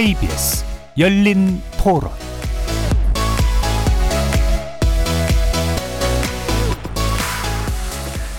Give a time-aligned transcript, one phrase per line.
[0.00, 0.64] KBS
[0.96, 2.10] 열린 토론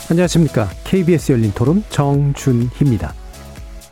[0.09, 0.69] 안녕하십니까.
[0.85, 3.13] KBS 열린 토론 정준희입니다.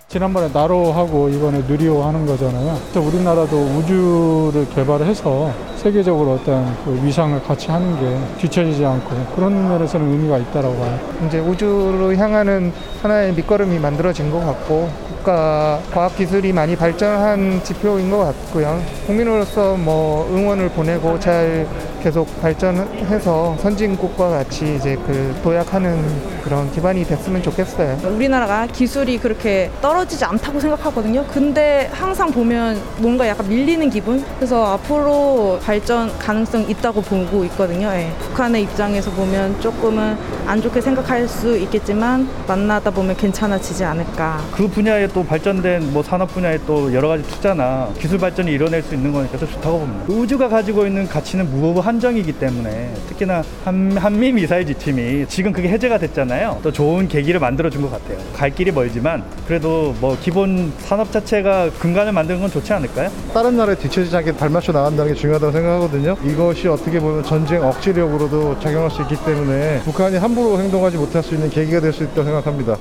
[0.08, 2.76] 지난번에 나로하고 이번에 누리호 하는 거잖아요.
[2.96, 10.40] 우리나라도 우주를 개발해서 세계적으로 어떤 그 위상을 같이 하는 게 뒤처지지 않고 그런 면에서는 의미가
[10.40, 11.00] 있다라고 봐요.
[11.28, 12.74] 이제 우주로 향하는
[13.04, 18.82] 하나의 밑거름이 만들어진 것 같고 국가 과학 기술이 많이 발전한 지표인 것 같고요.
[19.06, 21.68] 국민으로서 뭐 응원을 보내고 잘
[22.02, 26.00] 계속 발전해서 선진국과 같이 이제 그 도약하는
[26.44, 27.98] 그런 기반이 됐으면 좋겠어요.
[28.16, 31.26] 우리나라가 기술이 그렇게 떨어지지 않다고 생각하거든요.
[31.28, 34.24] 근데 항상 보면 뭔가 약간 밀리는 기분?
[34.38, 37.88] 그래서 앞으로 발전 가능성 있다고 보고 있거든요.
[37.88, 38.10] 예.
[38.20, 44.42] 북한의 입장에서 보면 조금은 안 좋게 생각할 수 있겠지만 만나다 보면 괜찮아지지 않을까.
[44.52, 48.96] 그 분야에 또 발전된 뭐 산업 분야에 또 여러 가지 투자나 기술 발전이 이뤄낼 수
[48.96, 50.06] 있는 거니까 더 좋다고 봅니다.
[50.08, 55.98] 우주가 가지고 있는 가치는 무한 한정이기 때문에 특히나 한, 한미 미사일 지침이 지금 그게 해제가
[55.98, 56.60] 됐잖아요.
[56.62, 58.20] 또 좋은 계기를 만들어 준 것 같아요.
[58.34, 63.10] 갈 길이 멀지만 그래도 뭐 기본 산업 자체가 근간을 만드는 건 좋지 않을까요?
[63.34, 66.16] 다른 나라에 뒤처지지 않게 발맞춰 나간다는 게 중요하다고 생각하거든요.
[66.24, 71.50] 이것이 어떻게 보면 전쟁 억지력으로도 작용할 수 있기 때문에 북한이 함부로 행동하지 못할 수 있는
[71.50, 72.78] 계기가 될 수 있다고 생각합니다.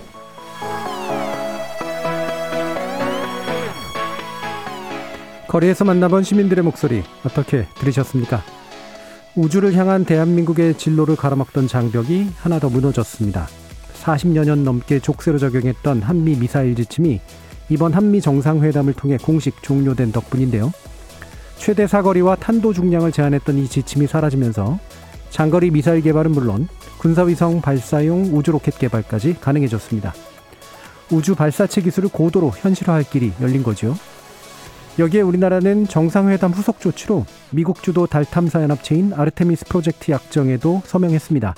[5.48, 8.42] 거리에서 만나본 시민들의 목소리 어떻게 들으셨습니까?
[9.38, 13.46] 우주를 향한 대한민국의 진로를 가로막던 장벽이 하나 더 무너졌습니다.
[14.02, 17.20] 40여 년 넘게 족쇄로 적용했던 한미 미사일 지침이
[17.68, 20.72] 이번 한미 정상회담을 통해 공식 종료된 덕분인데요.
[21.56, 24.80] 최대 사거리와 탄도 중량을 제한했던 이 지침이 사라지면서
[25.30, 26.66] 장거리 미사일 개발은 물론
[26.98, 30.14] 군사위성 발사용 우주로켓 개발까지 가능해졌습니다.
[31.12, 33.94] 우주 발사체 기술을 고도로 현실화할 길이 열린 거죠.
[34.98, 41.54] 여기에 우리나라는 정상회담 후속 조치로 미국 주도 달 탐사 연합체인 아르테미스 프로젝트 약정에도 서명했습니다.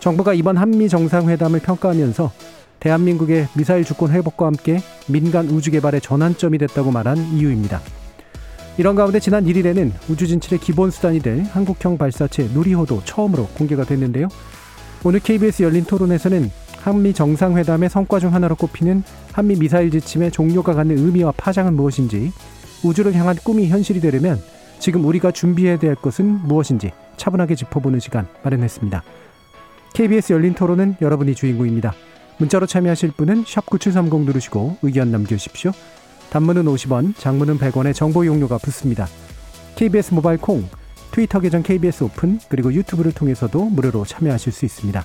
[0.00, 2.32] 정부가 이번 한미 정상회담을 평가하면서
[2.80, 7.82] 대한민국의 미사일 주권 회복과 함께 민간 우주 개발의 전환점이 됐다고 말한 이유입니다.
[8.78, 14.28] 이런 가운데 지난 1일에는 우주 진출의 기본 수단이 될 한국형 발사체 누리호도 처음으로 공개가 됐는데요.
[15.04, 16.50] 오늘 KBS 열린 토론에서는
[16.82, 19.02] 한미 정상회담의 성과 중 하나로 꼽히는
[19.32, 22.32] 한미 미사일 지침의 종료가 갖는 의미와 파장은 무엇인지,
[22.84, 24.40] 우주를 향한 꿈이 현실이 되려면
[24.78, 29.02] 지금 우리가 준비해야 될 것은 무엇인지 차분하게 짚어보는 시간 마련했습니다.
[29.94, 31.94] KBS 열린 토론은 여러분이 주인공입니다.
[32.38, 35.72] 문자로 참여하실 분은 9730 누르시고 의견 남겨주십시오.
[36.30, 39.08] 단문은 50원, 장문은 100원의 정보 용료가 붙습니다.
[39.74, 40.68] KBS 모바일 콩,
[41.10, 45.04] 트위터 계정 KBS 오픈, 그리고 유튜브를 통해서도 무료로 참여하실 수 있습니다.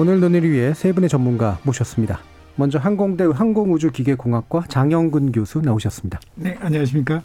[0.00, 2.20] 오늘 논의를 위해 세 분의 전문가 모셨습니다.
[2.56, 6.18] 먼저 항공대 항공우주기계공학과 장영근 교수 나오셨습니다.
[6.36, 7.20] 네, 안녕하십니까?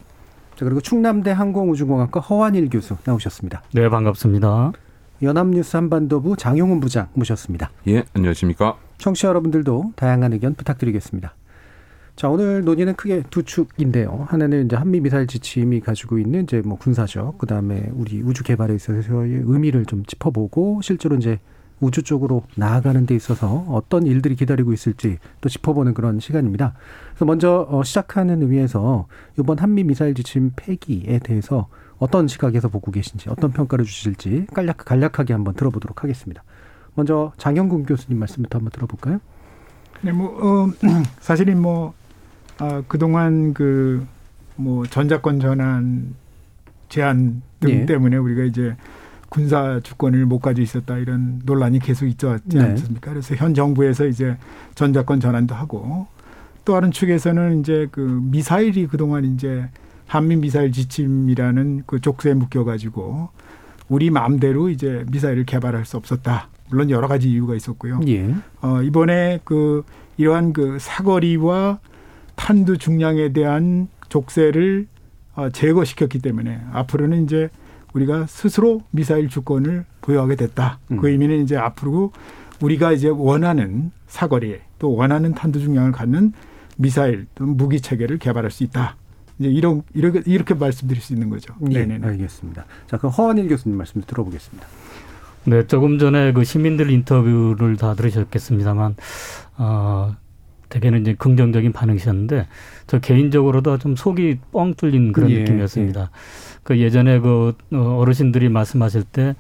[0.58, 3.62] 자, 그리고 충남대 항공우주공학과 허완일 교수 나오셨습니다.
[3.74, 4.74] 네, 반갑습니다.
[5.22, 7.72] 연합뉴스 한반도부 장용훈 부장 모셨습니다.
[7.88, 8.75] 예, 안녕하십니까?
[8.97, 11.34] 청취자 여러분들도 다양한 의견 부탁드리겠습니다.
[12.18, 14.25] 자, 오늘 논의는 크게 두 축인데요.
[14.28, 18.75] 하나는 이제 한미 미사일 지침이 가지고 있는 이제 뭐 군사적, 그 다음에 우리 우주 개발에
[18.75, 21.40] 있어서의 의미를 좀 짚어보고 실제로 이제
[21.85, 26.74] 우주 쪽으로 나아가는 데 있어서 어떤 일들이 기다리고 있을지 또 짚어보는 그런 시간입니다.
[27.10, 29.07] 그래서 먼저 어, 시작하는 의미에서
[29.39, 31.68] 이번 한미 미사일 지침 폐기에 대해서
[31.98, 36.44] 어떤 시각에서 보고 계신지 어떤 평가를 주실지 간략, 간략하게 한번 들어보도록 하겠습니다.
[36.95, 39.19] 먼저 장영근 교수님 말씀부터 한번 들어볼까요?
[40.01, 40.71] 네, 뭐 어,
[41.21, 41.94] 사실은 뭐
[42.60, 44.06] 아, 그동안 그
[44.56, 46.15] 뭐 전자권 전환
[46.89, 47.86] 제한 등 예.
[47.86, 48.75] 때문에 우리가 이제
[49.30, 52.62] 군사 주권을 못 가지고 있었다 이런 논란이 계속 있었지 네.
[52.62, 53.12] 않습니까?
[53.12, 54.38] 그래서 현 정부에서 이제
[54.75, 56.07] 전자권 전환도 하고
[56.63, 59.69] 또 다른 축에서는 이제 그 미사일이 그동안 이제
[60.07, 63.30] 한미 미사일 지침이라는 그 족쇄에 묶여 가지고
[63.88, 66.50] 우리 마음대로 이제 미사일을 개발할 수 없었다.
[66.69, 68.01] 물론 여러 가지 이유가 있었고요.
[68.07, 68.33] 예.
[68.62, 69.83] 어, 이번에 그
[70.18, 71.80] 이러한 그 사거리와
[72.36, 74.88] 탄두 중량에 대한 족쇄를
[75.36, 77.50] 어, 제거시켰기 때문에 앞으로는 이제
[77.95, 80.80] 우리가 스스로 미사일 주권을 보유하게 됐다.
[80.88, 80.97] 그 음.
[81.00, 82.12] 그 의미는 이제 앞으로
[82.62, 86.33] 우리가 이제 원하는 사거리에 또 원하는 탄두 중량을 갖는
[86.77, 88.97] 미사일 또는 무기 체계를 개발할 수 있다.
[89.39, 91.53] 이제 이런 이렇게 이렇게 말씀드릴 수 있는 거죠.
[91.71, 92.06] 예, 네네.
[92.06, 92.65] 알겠습니다.
[92.88, 94.68] 자, 그럼 허한일 교수님 말씀도 들어보겠습니다.
[95.45, 98.95] 네, 조금 전에 그 시민들 인터뷰를 다 들으셨겠습니다만,
[99.57, 100.15] 어,
[100.69, 102.48] 대개는 이제 긍정적인 반응이셨는데,
[102.88, 106.09] 저 개인적으로도 좀 속이 뻥 뚫린 그런 예, 느낌이었습니다.
[106.65, 109.35] 그 예전에 그 어, 어르신들이 말씀하실 때,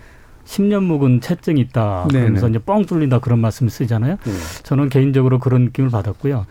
[0.45, 2.05] 10년 묵은 채증이 있다.
[2.07, 2.57] 그러면서 네네.
[2.57, 4.13] 이제 뻥 뚫린다 그런 말씀 쓰잖아요.
[4.13, 4.31] 예.
[4.61, 6.45] 저는 개인적으로 그런 느낌을 받았고요.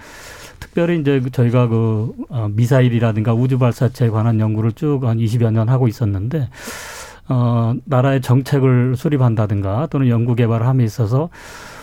[0.58, 5.68] 특별히 이제 그 저희가 그 어, 미사일이라든가 우주 발사체에 관한 연구를 쭉 한 20여 년
[5.68, 6.48] 하고 있었는데
[7.28, 11.28] 어, 나라의 정책을 수립한다든가 또는 연구 개발을 함에 있어서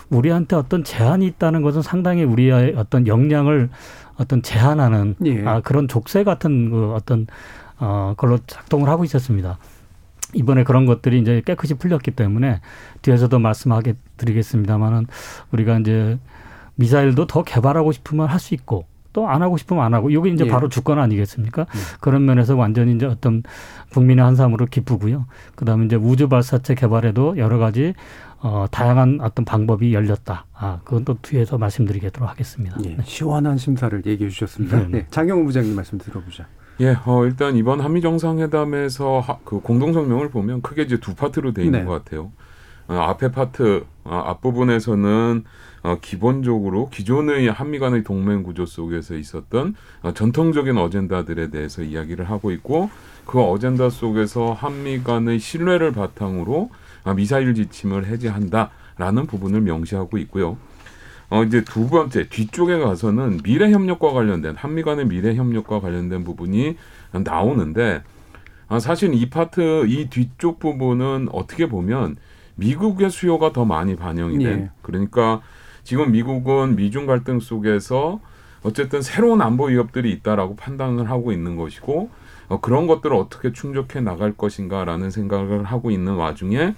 [0.09, 3.69] 우리한테 어떤 제한이 있다는 것은 상당히 우리의 어떤 역량을
[4.17, 5.45] 어떤 제한하는 예.
[5.45, 7.27] 아, 그런 족쇄 같은 그 어떤
[7.81, 9.57] 어, 걸로 작동을 하고 있었습니다.
[10.33, 12.61] 이번에 그런 것들이 이제 깨끗이 풀렸기 때문에
[13.01, 15.07] 뒤에서도 말씀하게 드리겠습니다만은
[15.51, 16.17] 우리가 이제
[16.75, 20.45] 미사일도 더 개발하고 싶으면 할 수 있고 또 안 하고 싶으면 안 하고 이게 이제
[20.45, 20.49] 예.
[20.49, 21.65] 바로 주권 아니겠습니까?
[21.99, 23.43] 그런 면에서 완전히 이제 어떤
[23.91, 25.25] 국민의 한삼으로 기쁘고요.
[25.55, 27.93] 그다음에 이제 우주 발사체 개발에도 여러 가지
[28.39, 30.45] 어 다양한 어떤 방법이 열렸다.
[30.53, 32.77] 아, 그건 또 뒤에서 말씀드리도록 하겠습니다.
[32.85, 34.77] 예, 시원한 심사를 얘기해 주셨습니다.
[34.79, 34.87] 네.
[34.89, 36.47] 네, 장영훈 부장님 말씀 들어보자.
[36.79, 41.53] 예, 어, 일단 이번 한미 정상회담에서 하- 그 공동 성명을 보면 크게 이제 두 파트로
[41.53, 41.85] 돼 있는 네.
[41.85, 42.31] 것 같아요.
[42.87, 45.43] 어, 앞에 파트 어, 앞부분에서는
[45.83, 52.51] 어, 기본적으로 기존의 한미 간의 동맹 구조 속에서 있었던 어, 전통적인 어젠다들에 대해서 이야기를 하고
[52.51, 52.89] 있고
[53.25, 56.71] 그 어젠다 속에서 한미 간의 신뢰를 바탕으로
[57.03, 60.57] 아, 미사일 지침을 해제한다라는 부분을 명시하고 있고요.
[61.31, 66.75] 어 이제 두 번째 뒤쪽에 가서는 미래 협력과 관련된 한미 간의 미래 협력과 관련된 부분이
[67.23, 68.03] 나오는데
[68.67, 72.17] 아, 사실 이 파트 이 뒤쪽 부분은 어떻게 보면
[72.55, 74.69] 미국의 수요가 더 많이 반영이 된 예.
[74.81, 75.41] 그러니까
[75.83, 78.19] 지금 미국은 미중 갈등 속에서
[78.61, 82.09] 어쨌든 새로운 안보 위협들이 있다라고 판단을 하고 있는 것이고
[82.49, 86.75] 어, 그런 것들을 어떻게 충족해 나갈 것인가라는 생각을 하고 있는 와중에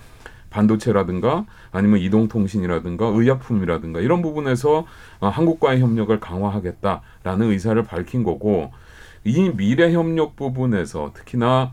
[0.54, 4.86] 반도체라든가 아니면 이동통신이라든가 의약품이라든가 이런 부분에서
[5.20, 8.72] 어, 한국과의 협력을 강화하겠다라는 의사를 밝힌 거고
[9.26, 11.72] 이 미래 협력 부분에서 특히나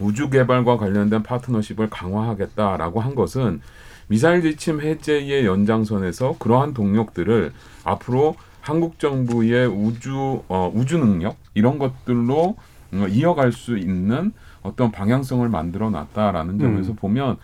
[0.00, 3.60] 우주 개발과 관련된 파트너십을 강화하겠다라고 한 것은
[4.08, 7.52] 미사일 지침 해제의 연장선에서 그러한 동력들을
[7.84, 12.56] 앞으로 한국 정부의 우주 어, 우주 능력 이런 것들로
[12.92, 16.96] 어, 이어갈 수 있는 어떤 방향성을 만들어 놨다라는 점에서 음.
[16.96, 17.36] 보면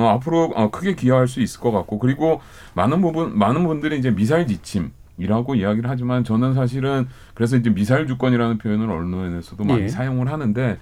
[0.00, 2.40] 어, 앞으로 어, 크게 기여할 수 있을 것 같고 그리고
[2.74, 8.06] 많은 부분 많은 분들이 이제 미사일 지침 이라고 이야기를 하지만 저는 사실은 그래서 이제 미사일
[8.06, 9.88] 주권이라는 표현을 언론에서도 많이 예.
[9.88, 10.78] 사용을 하는데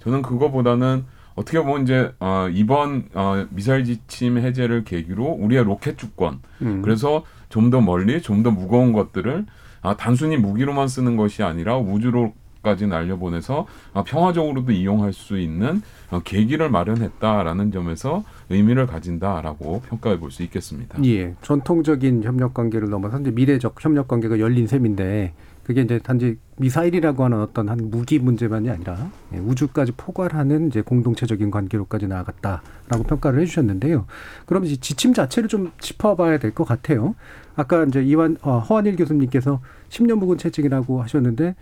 [0.00, 1.04] 저는 그거보다는
[1.36, 6.82] 어떻게 보면 이제 어, 이번 어, 미사일 지침 해제를 계기로 우리의 로켓 주권 음.
[6.82, 9.46] 그래서 좀 더 멀리 좀 더 무거운 것들을
[9.82, 12.32] 아, 단순히 무기로만 쓰는 것이 아니라 우주로
[12.66, 13.64] 까지 날려보내서
[13.94, 20.98] 아, 평화적으로도 이용할 수 있는 어, 계기를 마련했다라는 점에서 의미를 가진다라고 평가해 볼 수 있겠습니다.
[21.04, 25.32] 예, 전통적인 협력 관계를 넘어서 이제 미래적 협력 관계가 열린 셈인데
[25.62, 31.52] 그게 이제 단지 미사일이라고 하는 어떤 한 무기 문제만이 아니라 예, 우주까지 포괄하는 이제 공동체적인
[31.52, 34.06] 관계로까지 나아갔다라고 평가를 해주셨는데요.
[34.46, 37.14] 그럼 이제 지침 자체를 좀 짚어봐야 될 것 같아요.
[37.54, 41.54] 아까 이제 이완 어, 허한일 교수님께서 10년 묵은 채찍이라고 하셨는데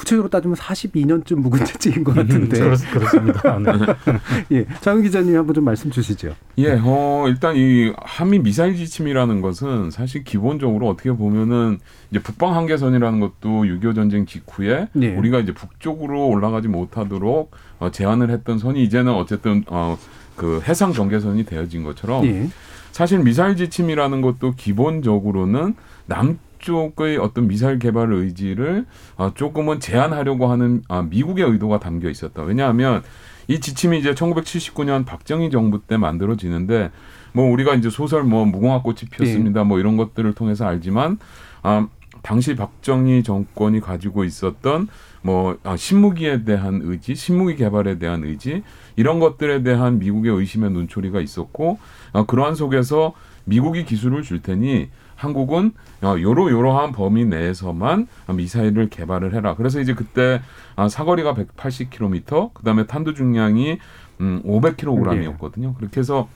[0.00, 2.58] 구체적으로 따지면 42년쯤 묵은 채찍인 것 같은데.
[2.58, 3.58] 그렇, 그렇습니다.
[3.58, 3.72] 네.
[4.52, 6.34] 예, 장 기자님이 한번 좀 말씀 주시죠.
[6.56, 11.80] 예, 어, 일단 이 한미 미사일 지침이라는 것은 사실 기본적으로 어떻게 보면은
[12.10, 15.14] 이제 북방 한계선이라는 것도 6.25 전쟁 직후에 네.
[15.14, 19.98] 우리가 이제 북쪽으로 올라가지 못하도록 어, 제한을 했던 선이 이제는 어쨌든 어,
[20.34, 22.48] 그 해상 경계선이 되어진 것처럼 예.
[22.90, 25.74] 사실 미사일 지침이라는 것도 기본적으로는
[26.06, 28.86] 남 쪽의 어떤 미사일 개발 의지를
[29.16, 32.42] 아, 조금은 제한하려고 하는 아, 미국의 의도가 담겨 있었다.
[32.42, 33.02] 왜냐하면
[33.48, 36.90] 이 지침이 이제 1979년 박정희 정부 때 만들어지는데
[37.32, 39.64] 뭐 우리가 이제 소설 뭐 무궁화 꽃이 피었습니다.
[39.64, 41.18] 뭐 이런 것들을 통해서 알지만
[41.62, 41.88] 아,
[42.22, 44.88] 당시 박정희 정권이 가지고 있었던
[45.22, 48.62] 뭐 아, 신무기에 대한 의지, 신무기 개발에 대한 의지
[48.96, 51.78] 이런 것들에 대한 미국의 의심의 눈초리가 있었고
[52.12, 53.14] 아, 그러한 속에서
[53.44, 54.90] 미국이 기술을 줄 테니
[55.20, 55.72] 한국은
[56.02, 59.54] 어, 요러 요러한 범위 내에서만 미사일을 개발을 해라.
[59.54, 60.40] 그래서 이제 그때
[60.76, 63.78] 아, 사거리가 180km, 그다음에 탄두 중량이
[64.22, 65.76] 음, 500kg이었거든요.
[65.76, 66.26] 그렇게 해서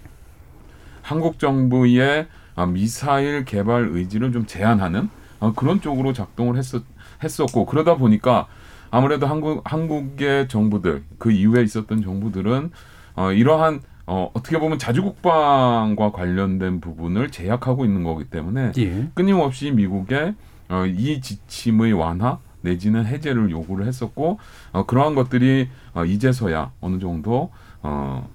[1.00, 2.26] 한국 정부의
[2.56, 5.08] 아, 미사일 개발 의지를 좀 제한하는
[5.40, 6.82] 아, 그런 쪽으로 작동을 했었,
[7.22, 8.46] 했었고 그러다 보니까
[8.90, 12.70] 아무래도 한국 한국의 정부들 그 이후에 있었던 정부들은
[13.16, 19.08] 어, 이러한 어, 어떻게 보면 자주국방과 관련된 부분을 제약하고 있는 거기 때문에 예.
[19.14, 20.34] 끊임없이 미국의
[20.68, 24.38] 어, 이 지침의 완화 내지는 해제를 요구를 했었고
[24.72, 27.50] 어, 그러한 것들이 어, 이제서야 어느 정도
[27.82, 28.28] 어,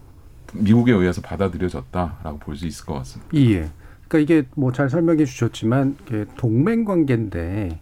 [0.53, 3.29] 미국에 의해서 받아들여졌다라고 볼 수 있을 것 같습니다.
[3.35, 3.69] 예.
[4.07, 5.97] 그러니까 이게 뭐 잘 설명해 주셨지만
[6.37, 7.79] 동맹 관계인데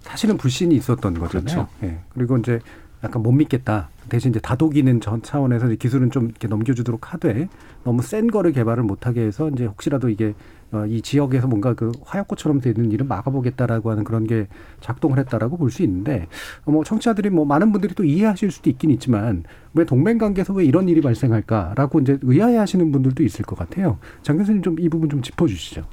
[0.00, 1.66] 사실은 불신이 있었던 거잖아요.
[1.66, 1.68] 그렇죠.
[1.82, 1.98] 예.
[2.14, 2.60] 그리고 이제
[3.06, 3.88] 약간 못 믿겠다.
[4.08, 7.48] 대신 이제 다독이는 전 차원에서 기술은 좀 이렇게 넘겨주도록 하되
[7.84, 10.34] 너무 센 거를 개발을 못하게 해서 이제 혹시라도 이게
[10.72, 14.48] 어, 이 지역에서 뭔가 그 화약고처럼 되는 일을 막아보겠다라고 하는 그런 게
[14.80, 16.26] 작동을 했다라고 볼 수 있는데
[16.64, 19.44] 어, 뭐 청취자들이 뭐 많은 분들이 또 이해하실 수도 있긴 있지만
[19.74, 23.98] 왜 동맹 관계에서 왜 이런 일이 발생할까라고 이제 의아해하시는 분들도 있을 것 같아요.
[24.22, 25.84] 장 교수님 좀 이 부분 좀 짚어주시죠.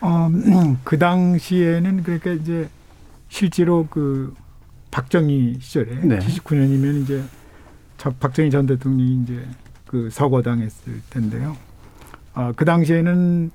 [0.00, 0.30] 어,
[0.84, 2.68] 그 당시에는 그러니까 이제
[3.28, 4.34] 실제로 그
[4.92, 6.18] 박정희 시절에 네.
[6.20, 7.24] 79년이면 이제
[7.96, 9.44] 저 박정희 전 대통령이 이제
[9.86, 11.56] 그 서거당했을 텐데요.
[12.34, 13.50] 아, 그 당시에는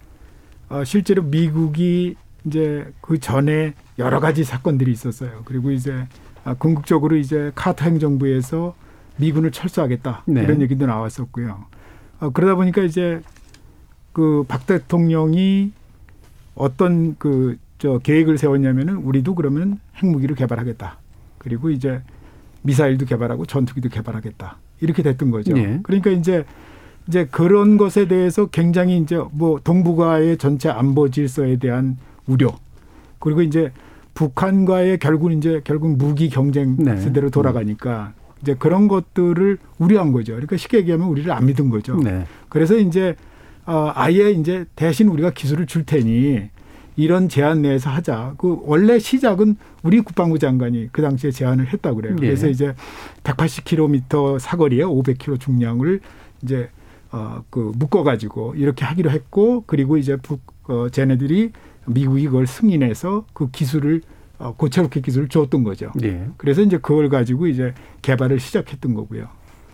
[0.70, 2.16] 어, 실제로 미국이
[2.46, 5.44] 이제 그 전에 여러 가지 사건들이 있었어요.
[5.46, 6.08] 그리고 이제
[6.44, 8.76] 아, 궁극적으로 이제 카터 행정부에서
[9.16, 10.44] 미군을 철수하겠다 네.
[10.44, 11.66] 이런 얘기도 나왔었고요.
[12.20, 13.22] 어, 그러다 보니까 이제
[14.12, 15.72] 그 박 대통령이
[16.56, 20.98] 어떤 그 저 계획을 세웠냐면은 우리도 그러면 핵무기를 개발하겠다.
[21.48, 22.02] 그리고 이제
[22.64, 24.58] 미사일도 개발하고 전투기도 개발하겠다.
[24.82, 25.58] 이렇게 됐던 거죠.
[25.58, 25.80] 예.
[25.84, 26.44] 그러니까 이제
[27.08, 32.54] 이제 그런 것에 대해서 굉장히 이제 뭐 동북아의 전체 안보 질서에 대한 우려
[33.20, 33.72] 그리고 이제
[34.14, 36.98] 북한과의 결국 이제 결국 무기 경쟁 네.
[36.98, 40.34] 세대로 돌아가니까 이제 그런 것들을 우려한 거죠.
[40.34, 41.96] 그러니까 쉽게 얘기하면 우리를 안 믿은 거죠.
[41.98, 42.26] 네.
[42.50, 43.16] 그래서 이제
[43.66, 46.50] 어 아예 이제 대신 우리가 기술을 줄 테니
[46.98, 48.34] 이런 제한 내에서 하자.
[48.38, 52.16] 그 원래 시작은 우리 국방부 장관이 그 당시에 제안을 했다 그래요.
[52.18, 52.26] 예.
[52.26, 52.74] 그래서 이제
[53.24, 56.02] 180km 사거리에 500km 중량을
[56.44, 56.70] 이제
[57.12, 61.52] 어그 묶어 가지고 이렇게 하기로 했고 그리고 이제 북 어, 쟤네들이
[61.86, 64.02] 미국이 그걸 승인해서 그 기술을
[64.40, 65.92] 어, 고체로켓 기술을 줬던 거죠.
[66.04, 66.28] 예.
[66.38, 69.28] 그래서 이제 그걸 가지고 이제 개발을 시작했던 거고요.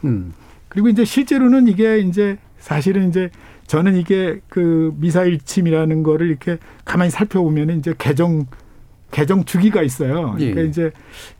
[0.04, 0.34] 음.
[0.68, 3.30] 그리고 이제 실제로는 이게 이제 사실은 이제
[3.68, 8.46] 저는 이게 그 미사일 침이라는 거를 이렇게 가만히 살펴보면 이제 개정
[9.12, 10.38] 개정 주기가 있어요.
[10.40, 10.52] 예.
[10.52, 10.92] 그러니까 이제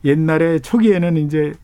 [0.04, 1.54] 옛날에 초기에는 이제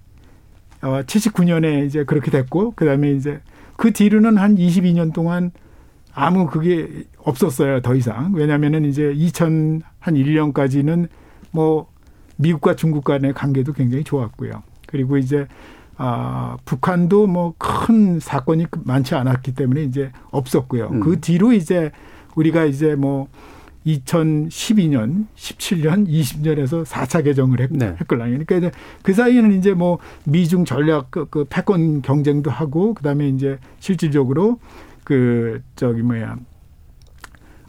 [0.81, 3.41] 어 79년에 이제 그렇게 됐고 그다음에 이제
[3.77, 5.51] 그 뒤로는 한 22년 동안
[6.15, 7.83] 아무 그게 없었어요.
[7.83, 8.33] 더 이상.
[8.35, 11.09] 왜냐면은 이제 2000 한 1년까지는
[11.51, 11.87] 뭐
[12.37, 14.63] 미국과 중국 간의 관계도 굉장히 좋았고요.
[14.87, 15.47] 그리고 이제
[16.03, 17.55] 아, 북한도 뭐
[17.91, 20.89] 큰 사건이 많지 않았기 때문에 이제 없었고요.
[20.93, 21.01] 음.
[21.01, 21.91] 그 뒤로 이제
[22.37, 23.29] 우리가 이제 뭐
[23.85, 27.97] 2012년, 17년, 20년에서 4차 개정을 했, 네.
[28.01, 28.39] 했걸랑요.
[28.45, 28.71] 그러니까 이제
[29.03, 34.59] 그 사이에는 이제 뭐 미중 전략 그, 그 패권 경쟁도 하고 그다음에 이제 실질적으로
[35.05, 36.37] 그 저기 뭐야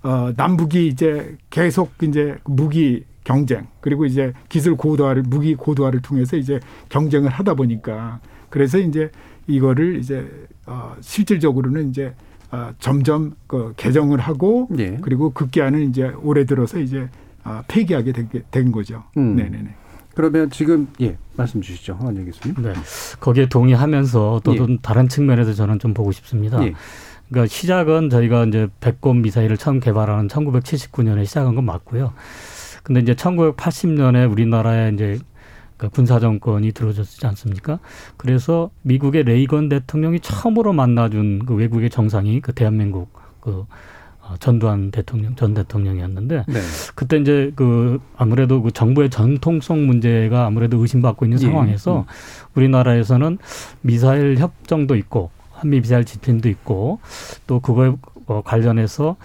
[0.04, 6.60] 어 남북이 이제 계속 이제 무기 경쟁 그리고 이제 기술 고도화를 무기 고도화를 통해서 이제
[6.90, 9.12] 경쟁을 하다 보니까 그래서 이제
[9.48, 10.28] 이거를 이제
[10.66, 12.14] 어 실질적으로는 이제
[12.52, 14.98] 어 점점 그 개정을 하고 예.
[15.02, 17.10] 그리고 급기야는 이제 올해 들어서 이제
[17.44, 19.04] 아 폐기하게 된, 게- 된 거죠.
[19.18, 19.36] 음.
[19.36, 19.76] 네네네.
[20.14, 22.56] 그러면 지금 예 말씀 주시죠, 황원영 교수님.
[22.62, 22.74] 네.
[23.20, 24.58] 거기에 동의하면서 또 예.
[24.58, 26.62] 좀 다른 측면에서 저는 좀 보고 싶습니다.
[26.66, 26.74] 예.
[27.30, 32.12] 그러니까 시작은 저희가 이제 배꼽 미사일을 처음 개발하는 1979년에 시작한 건 맞고요.
[32.84, 35.20] 근데 이제 1980년에 우리나라에 이제
[35.78, 37.80] 그 군사 정권이 들어졌지 않습니까?
[38.18, 43.66] 그래서 미국의 레이건 대통령이 처음으로 만나준 그 외국의 정상이 그 대한민국 그
[44.22, 46.60] 어, 전두환 대통령 전 대통령이었는데 네.
[46.94, 51.46] 그때 이제 그 아무래도 그 정부의 전통성 문제가 아무래도 의심받고 있는 예.
[51.46, 52.06] 상황에서
[52.54, 53.40] 우리나라에서는
[53.82, 57.00] 미사일 협정도 있고 한미 미사일 지침도 있고
[57.48, 57.94] 또 그거에
[58.28, 59.18] 어, 관련해서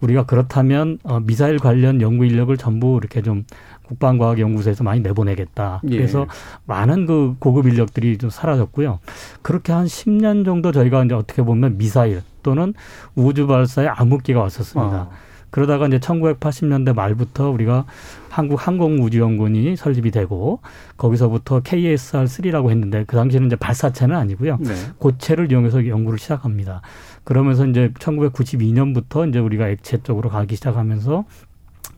[0.00, 3.44] 우리가 그렇다면 어, 미사일 관련 연구 인력을 전부 이렇게 좀
[3.86, 5.82] 국방과학연구소에서 많이 내보내겠다.
[5.90, 5.96] 예.
[5.96, 6.26] 그래서
[6.66, 9.00] 많은 그 고급 인력들이 좀 사라졌고요.
[9.42, 12.74] 그렇게 한 10년 정도 저희가 이제 어떻게 보면 미사일 또는
[13.14, 14.96] 우주 발사에 암흑기가 왔었습니다.
[14.96, 15.29] 아.
[15.50, 17.84] 그러다가 이제 1980년대 말부터 우리가
[18.28, 20.60] 한국 항공우주연구원이 설립이 되고
[20.96, 24.58] 거기서부터 KSR-3라고 했는데 그 당시에는 이제 발사체는 아니고요.
[24.60, 24.74] 네.
[24.98, 26.82] 고체를 이용해서 연구를 시작합니다.
[27.24, 31.24] 그러면서 이제 1992년부터 이제 우리가 액체 쪽으로 가기 시작하면서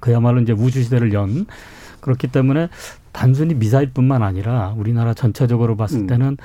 [0.00, 1.46] 그야말로 이제 우주 시대를 연
[2.00, 2.68] 그렇기 때문에
[3.12, 6.06] 단순히 미사일뿐만 아니라 우리나라 전체적으로 봤을 음.
[6.06, 6.36] 때는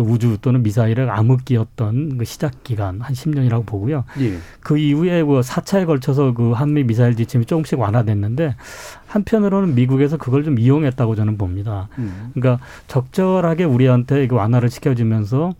[0.00, 4.04] 그 우주 또는 미사일의 암흑기였던 그 시작 기간 한 10년이라고 보고요.
[4.20, 4.38] 예.
[4.60, 8.56] 그 이후에 뭐 4차에 걸쳐서 그 한미 미사일 지침이 조금씩 완화됐는데
[9.06, 11.88] 한편으로는 미국에서 그걸 좀 이용했다고 저는 봅니다.
[11.98, 12.30] 음.
[12.34, 15.54] 그러니까 적절하게 우리한테 이거 완화를 시켜주면서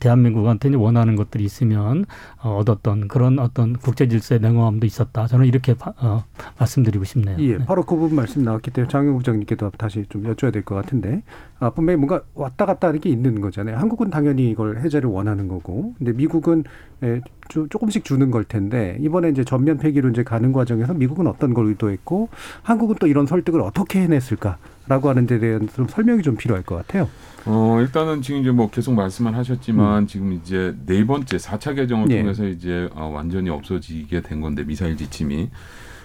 [0.00, 2.04] 대한민국한테 원하는 것들이 있으면
[2.42, 5.26] 어, 얻었던 그런 어떤 국제 질서의 냉엄함도 있었다.
[5.26, 6.24] 저는 이렇게 바, 어,
[6.58, 7.36] 말씀드리고 싶네요.
[7.40, 7.64] 예, 네.
[7.64, 11.22] 바로 그 부분 말씀 나왔기 때문에 장영 국장님께도 다시 좀 여쭤야 될 것 같은데
[11.60, 13.76] 아, 분명히 뭔가 왔다 갔다 하는 게 있는 거잖아요.
[13.78, 16.64] 한국은 당연히 이걸 해제를 원하는 거고, 근데 미국은
[17.02, 21.54] 예, 조, 조금씩 주는 걸 텐데 이번에 이제 전면 폐기로 이제 가는 과정에서 미국은 어떤
[21.54, 22.28] 걸 의도했고
[22.62, 26.76] 한국은 또 이런 설득을 어떻게 해냈을까 라고 하는 데 대한 좀 설명이 좀 필요할 것
[26.76, 27.08] 같아요.
[27.44, 30.06] 어, 일단은 지금 이제 뭐 계속 말씀을 하셨지만 음.
[30.06, 32.20] 지금 이제 네 번째 사차 개정을 예.
[32.20, 35.48] 통해서 이제 어, 완전히 없어지게 된 건데 미사일 지침이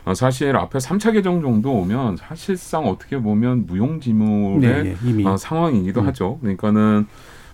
[0.05, 6.01] 어, 사실 앞에 삼차 개정 정도 오면 사실상 어떻게 보면 무용지물의 네, 예, 어, 상황이기도
[6.01, 6.07] 음.
[6.07, 6.39] 하죠.
[6.41, 7.07] 그러니까는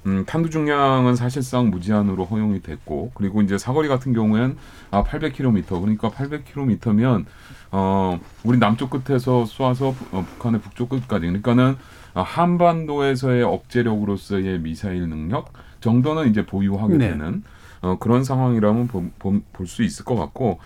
[0.06, 4.58] 음, 탄두 중량은 사실상 무제한으로 허용이 됐고 그리고 이제 사거리 같은 경우엔
[4.92, 7.26] 아 800km 그러니까 800km면
[7.72, 11.76] 어 우리 남쪽 끝에서 쏘아서 어, 북한의 북쪽 끝까지 그러니까는
[12.16, 17.10] 아, 한반도에서의 억제력으로서의 미사일 능력 정도는 이제 보유하게 네.
[17.10, 17.44] 되는
[17.82, 18.88] 어, 그런 상황이라면
[19.20, 20.60] 볼 수 있을 것 같고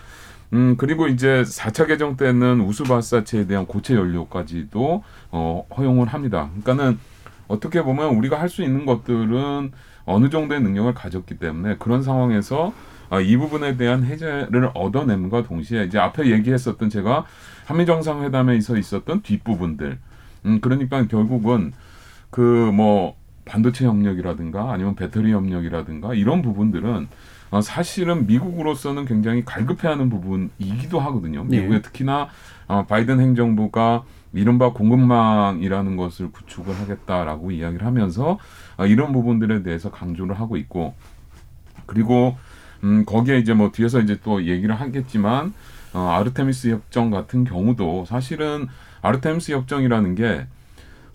[0.52, 6.48] 음 그리고 이제 4차 개정 때는 우수 발사체에 대한 고체 연료까지도 어, 허용을 합니다.
[6.62, 6.98] 그러니까는
[7.48, 9.72] 어떻게 보면 우리가 할 수 있는 것들은
[10.06, 12.72] 어느 정도의 능력을 가졌기 때문에 그런 상황에서
[13.14, 17.24] 아, 이 부분에 대한 해제를 얻어냄과 동시에 이제 앞에 얘기했었던 제가
[17.64, 19.98] 한미 정상회담에서 있었던 뒷부분들
[20.46, 21.72] 음 그러니까 결국은
[22.30, 27.08] 그 뭐 반도체 협력이라든가 아니면 배터리 협력이라든가 이런 부분들은
[27.50, 31.46] 어, 사실은 미국으로서는 굉장히 갈급해하는 부분이기도 하거든요.
[31.52, 31.60] 예.
[31.60, 32.28] 미국의 특히나
[32.66, 38.38] 어, 바이든 행정부가 이른바 공급망이라는 것을 구축을 하겠다라고 이야기를 하면서
[38.76, 40.94] 아, 이런 부분들에 대해서 강조를 하고 있고
[41.86, 42.53] 그리고 음,
[43.06, 45.54] 거기에 이제 뭐 뒤에서 이제 또 얘기를 하겠지만
[45.92, 48.68] 어, 아르테미스 협정 같은 경우도 사실은
[49.02, 50.46] 아르테미스 협정이라는 게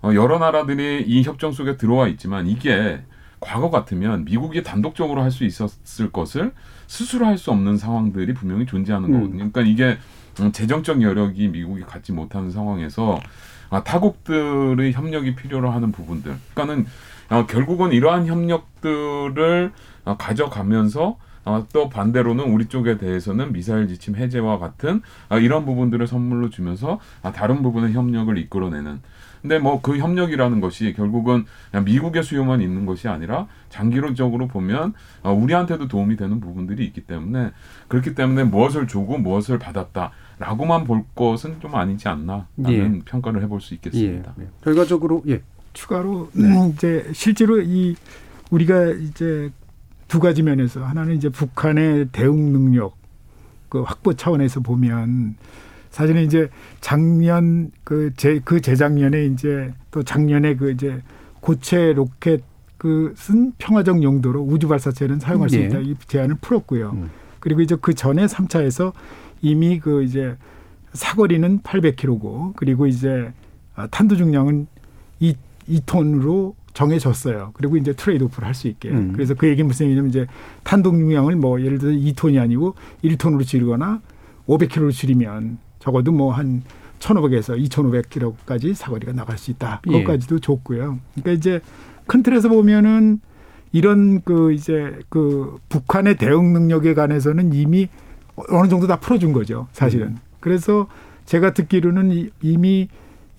[0.02, 3.02] 어, 여러 나라들이 이 협정 속에 들어와 있지만 이게
[3.42, 6.52] 과거 같으면 미국이 단독적으로 할 수 있었을 것을
[6.88, 9.14] 스스로 할 수 없는 상황들이 분명히 존재하는 음.
[9.14, 9.52] 거거든요.
[9.52, 9.98] 그러니까 이게
[10.42, 13.20] 음, 재정적 여력이 미국이 갖지 못하는 상황에서
[13.70, 16.36] 아, 타국들의 협력이 필요로 하는 부분들.
[16.54, 16.86] 그러니까는
[17.30, 19.72] 어, 결국은 이러한 협력들을
[20.06, 26.06] 어, 가져가면서 어, 또 반대로는 우리 쪽에 대해서는 미사일 지침 해제와 같은 아, 이런 부분들을
[26.08, 29.00] 선물로 주면서 아, 다른 부분의 협력을 이끌어내는.
[29.42, 35.32] 근데 뭐 그 협력이라는 것이 결국은 그냥 미국의 수요만 있는 것이 아니라 장기적으로 보면 어,
[35.34, 37.52] 우리한테도 도움이 되는 부분들이 있기 때문에
[37.88, 43.74] 그렇기 때문에 무엇을 주고 무엇을 받았다 라고만 볼 것은 좀 아니지 않나라는 평가를 해볼 수
[43.76, 44.34] 있겠습니다.
[44.40, 44.48] 예, 예.
[44.64, 45.42] 결과적으로 예.
[45.74, 47.96] 추가로 음, 이제 실제로 이
[48.50, 49.52] 우리가 이제
[50.10, 52.98] 두 가지 면에서 하나는 이제 북한의 대응 능력
[53.70, 55.36] 그 확보 차원에서 보면
[55.92, 56.50] 사실은 이제
[56.82, 61.02] 작년 그 제그 그 재작년에 이제 또 작년에 그 이제
[61.40, 62.44] 고체 로켓
[62.78, 65.66] 그 쓴 평화적 용도로 우주 발사체는 사용할 수 예.
[65.66, 66.92] 있다 이 제한을 풀었고요.
[66.92, 67.10] 음.
[67.40, 68.94] 그리고 이제 그 전에 삼차에서
[69.42, 70.36] 이미 그 이제
[70.94, 73.32] 사거리는 800km고 그리고 이제
[73.76, 74.68] 아, 탄두 중량은
[75.20, 75.36] 2,
[75.70, 77.52] 2톤으로 정해졌어요.
[77.54, 78.90] 그리고 이제 트레이드 오프를 할 수 있게.
[78.90, 79.12] 음.
[79.14, 80.26] 그래서 그 얘기는 무슨 얘기냐면 이제
[80.64, 84.02] 탄도 중량을 뭐 예를 들어 2톤이 아니고 1톤으로 줄이거나
[84.48, 86.64] 500km로 줄이면 적어도 뭐 한
[87.00, 89.82] 1,500에서 2,500km까지 사거리가 나갈 수 있다.
[89.88, 89.92] 예.
[89.92, 91.00] 그것까지도 좋고요.
[91.16, 91.62] 그러니까 이제
[92.08, 93.22] 큰 틀에서 보면은
[93.72, 97.88] 이런 그 이제 그 북한의 대응 능력에 관해서는 이미
[98.50, 100.08] 어느 정도 다 풀어준 거죠, 사실은.
[100.08, 100.18] 음.
[100.40, 100.88] 그래서
[101.26, 102.90] 제가 듣기로는 이- 이미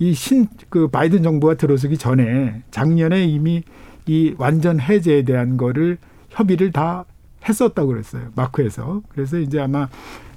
[0.00, 3.62] 이 신 그 바이든 정부가 들어서기 전에 작년에 이미
[4.06, 5.98] 이 완전 해제에 대한 거를
[6.30, 7.04] 협의를 다
[7.48, 8.28] 했었다고 그랬어요.
[8.34, 9.02] 마크에서.
[9.08, 9.88] 그래서 이제 아마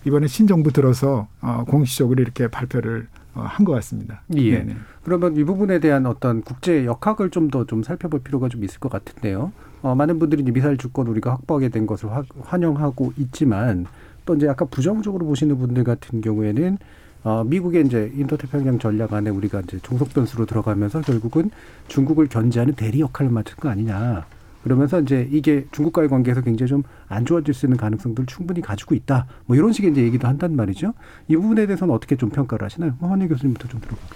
[0.05, 4.21] 이번에 신정부 들어서 어, 공식적으로 이렇게 발표를 어, 한 것 같습니다.
[4.35, 4.59] 예.
[4.59, 4.75] 네네.
[5.03, 9.51] 그러면 이 부분에 대한 어떤 국제 역학을 좀 더좀 살펴볼 필요가 좀 있을 것 같은데요.
[9.81, 13.85] 어, 많은 분들이 이제 미사일 주권 우리가 확보하게 된 것을 화- 환영하고 있지만
[14.25, 16.77] 또 이제 약간 부정적으로 보시는 분들 같은 경우에는
[17.23, 21.49] 어, 미국의 이제 인도태평양 전략 안에 우리가 이제 종속 변수로 들어가면서 결국은
[21.87, 24.25] 중국을 견제하는 대리 역할을 맡은 거 아니냐.
[24.63, 29.27] 그러면서 이제 이게 중국과의 관계에서 굉장히 좀 안 좋아질 수 있는 가능성들을 충분히 가지고 있다.
[29.45, 30.93] 뭐 이런 식의 이제 얘기도 한단 말이죠.
[31.27, 32.95] 이 부분에 대해서는 어떻게 좀 평가를 하시나요?
[32.99, 34.09] 뭐 허니 교수님부터 좀 들어볼게요.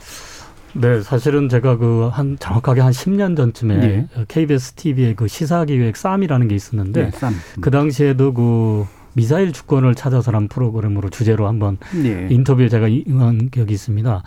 [0.73, 4.07] 네, 사실은 제가 그 한 정확하게 한 10년 전쯤에 네.
[4.27, 7.33] KBS TV의 그 시사기획 쌈이라는 게 있었는데 네, 쌈.
[7.61, 8.85] 그 당시에도 그
[9.17, 12.27] 미사일 주권을 찾아서란 프로그램으로 주제로 한번 네.
[12.29, 14.21] 인터뷰에 제가 임한 기억이 있습니다.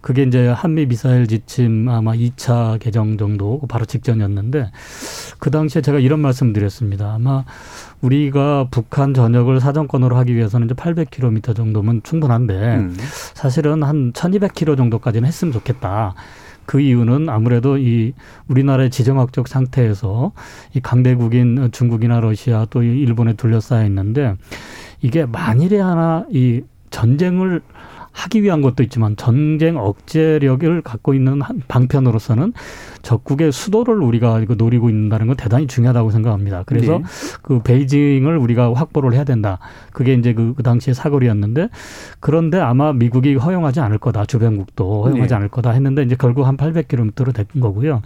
[0.00, 4.70] 그게 이제 한미 미사일 지침 아마 2차 개정 정도 바로 직전이었는데
[5.40, 7.12] 그 당시에 제가 이런 말씀 드렸습니다.
[7.12, 7.44] 아마
[8.00, 12.96] 우리가 북한 전역을 사정권으로 하기 위해서는 이제 800km 정도면 충분한데 음.
[13.34, 16.14] 사실은 한 1200km 정도까지는 했으면 좋겠다.
[16.70, 18.12] 그 이유는 아무래도 이
[18.46, 20.30] 우리나라의 지정학적 상태에서
[20.72, 24.36] 이 강대국인 중국이나 러시아 또 일본에 둘러싸여 있는데
[25.02, 27.60] 이게 만일에 하나 이 전쟁을
[28.20, 32.52] 하기 위한 것도 있지만 전쟁 억제력을 갖고 있는 한 방편으로서는
[33.02, 36.64] 적국의 수도를 우리가 노리고 있다는 건 대단히 중요하다고 생각합니다.
[36.66, 37.04] 그래서 네.
[37.42, 39.58] 그 베이징을 우리가 확보를 해야 된다.
[39.92, 41.70] 그게 이제 그, 그 당시의 사거리였는데
[42.20, 44.26] 그런데 아마 미국이 허용하지 않을 거다.
[44.26, 45.34] 주변국도 허용하지 네.
[45.34, 48.02] 않을 거다 했는데 이제 결국 한 800km로 된 거고요.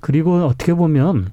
[0.00, 1.30] 그리고 어떻게 보면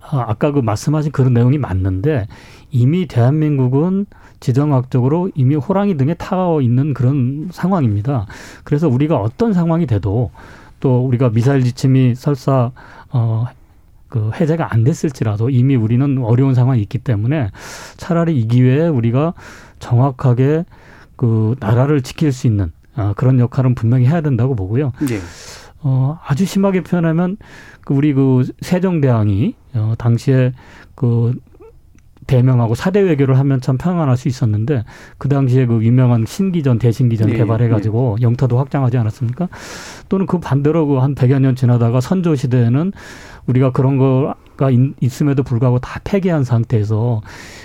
[0.00, 2.26] 아, 아까 그 말씀하신 그런 내용이 맞는데
[2.70, 4.06] 이미 대한민국은
[4.40, 8.26] 지정학적으로 이미 호랑이 등에 타고 있는 그런 상황입니다.
[8.64, 10.30] 그래서 우리가 어떤 상황이 돼도
[10.80, 12.70] 또 우리가 미사일 지침이 설사
[13.10, 13.46] 어,
[14.08, 17.50] 그 해제가 안 됐을지라도 이미 우리는 어려운 상황이 있기 때문에
[17.96, 19.34] 차라리 이 기회에 우리가
[19.78, 20.64] 정확하게
[21.16, 24.92] 그 나라를 지킬 수 있는 아, 그런 역할은 분명히 해야 된다고 보고요.
[25.10, 25.20] 예.
[25.80, 27.36] 어, 아주 심하게 표현하면
[27.82, 30.52] 그 우리 그 세종대왕이 어, 당시에
[30.94, 31.34] 그
[32.28, 34.84] 대명하고 사대 외교를 하면 참 평안할 수 있었는데
[35.16, 39.48] 그 당시에 그 유명한 신기전 대신기전 예, 개발해가지고 영토도 확장하지 않았습니까?
[40.08, 42.92] 또는 그 반대로 그한 100여 년 지나다가 선조 시대에는
[43.46, 47.22] 우리가 그런 거가 있- 있음에도 불구하고 다 폐기한 상태에서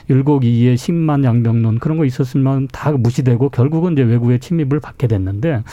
[0.07, 5.63] 일곡 이의 십만 양병론 그런 거 있었으면 다 무시되고 결국은 이제 외국의 침입을 받게 됐는데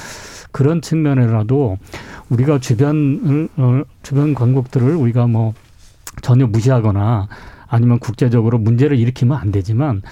[0.50, 1.78] 그런 측면에라도
[2.28, 5.54] 우리가 주변을 어, 주변 권국들을 우리가 뭐
[6.22, 7.28] 전혀 무시하거나
[7.70, 10.02] 아니면 국제적으로 문제를 일으키면 안 되지만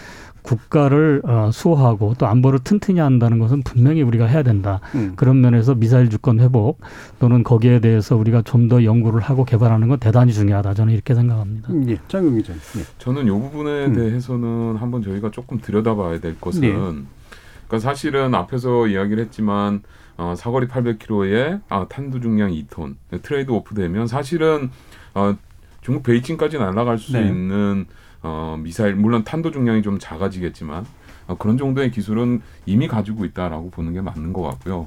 [0.43, 4.81] 국가를 어, 수호하고 또 안보를 튼튼히 한다는 것은 분명히 우리가 해야 된다.
[4.95, 5.13] 음.
[5.17, 6.81] 그런 면에서 미사일 주권 회복
[7.19, 10.75] 또는 거기에 대해서 우리가 좀 더 연구를 하고 개발하는 건 대단히 중요하다.
[10.75, 11.73] 저는 이렇게 생각합니다.
[11.73, 11.99] 음, 예.
[12.07, 12.53] 장용 기자.
[12.53, 12.83] 예.
[12.99, 13.95] 저는 이 부분에 음.
[13.95, 16.73] 대해서는 한번 저희가 조금 들여다봐야 될 것은 네.
[16.73, 19.83] 그러니까 사실은 앞에서 이야기를 했지만
[20.19, 24.71] 어, 사거리 800km에 아, 탄두 중량 2톤 trade off 되면 사실은
[25.15, 25.35] 어,
[25.81, 27.27] 중국 베이징까지 날아갈 수 네.
[27.27, 27.87] 있는
[28.23, 30.85] 어, 미사일 물론 탄도 중량이 좀 작아지겠지만
[31.29, 34.87] 어, 그런 정도의 기술은 이미 가지고 있다라고 보는 게 맞는 것 같고요.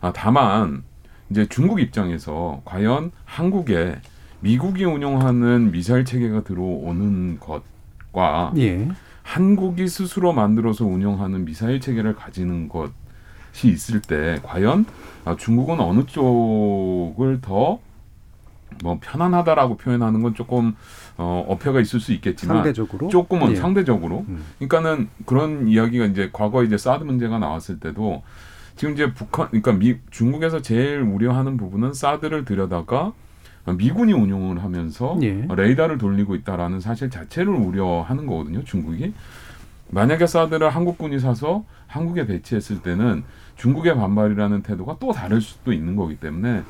[0.00, 0.82] 아, 다만
[1.30, 4.00] 이제 중국 입장에서 과연 한국에
[4.40, 8.88] 미국이 운영하는 미사일 체계가 들어오는 것과 예.
[9.22, 14.84] 한국이 스스로 만들어서 운영하는 미사일 체계를 가지는 것이 있을 때 과연
[15.24, 17.78] 아, 중국은 어느 쪽을 더
[18.82, 20.74] 뭐 편안하다라고 표현하는 건 조금
[21.16, 23.56] 어, 어폐가 있을 수 있겠지만 상대적으로 조금은 예.
[23.56, 24.44] 상대적으로 음.
[24.58, 28.22] 그러니까는 그런 이야기가 이제 과거에 이제 사드 문제가 나왔을 때도
[28.76, 33.12] 지금 이제 북한 그러니까 미, 중국에서 제일 우려하는 부분은 사드를 들여다가
[33.76, 35.46] 미군이 운용을 하면서 예.
[35.48, 38.64] 레이더를 돌리고 있다라는 사실 자체를 우려하는 거거든요.
[38.64, 39.12] 중국이
[39.90, 43.24] 만약에 사드를 한국군이 사서 한국에 배치했을 때는
[43.56, 46.62] 중국의 반발이라는 태도가 또 다를 수도 있는 거기 때문에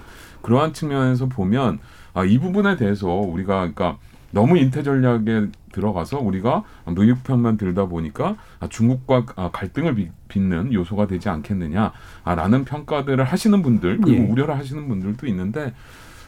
[0.43, 1.79] 그러한 측면에서 보면
[2.15, 3.99] 아, 이 부분에 대해서 우리가 그러니까
[4.31, 6.65] 너무 인태 전략에 들어가서 우리가
[6.97, 13.63] 미국 편만 들다 보니까 아, 중국과 아, 갈등을 빚- 빚는 요소가 되지 않겠느냐라는 평가들을 하시는
[13.63, 14.27] 분들 그리고 예.
[14.27, 15.73] 우려를 하시는 분들도 있는데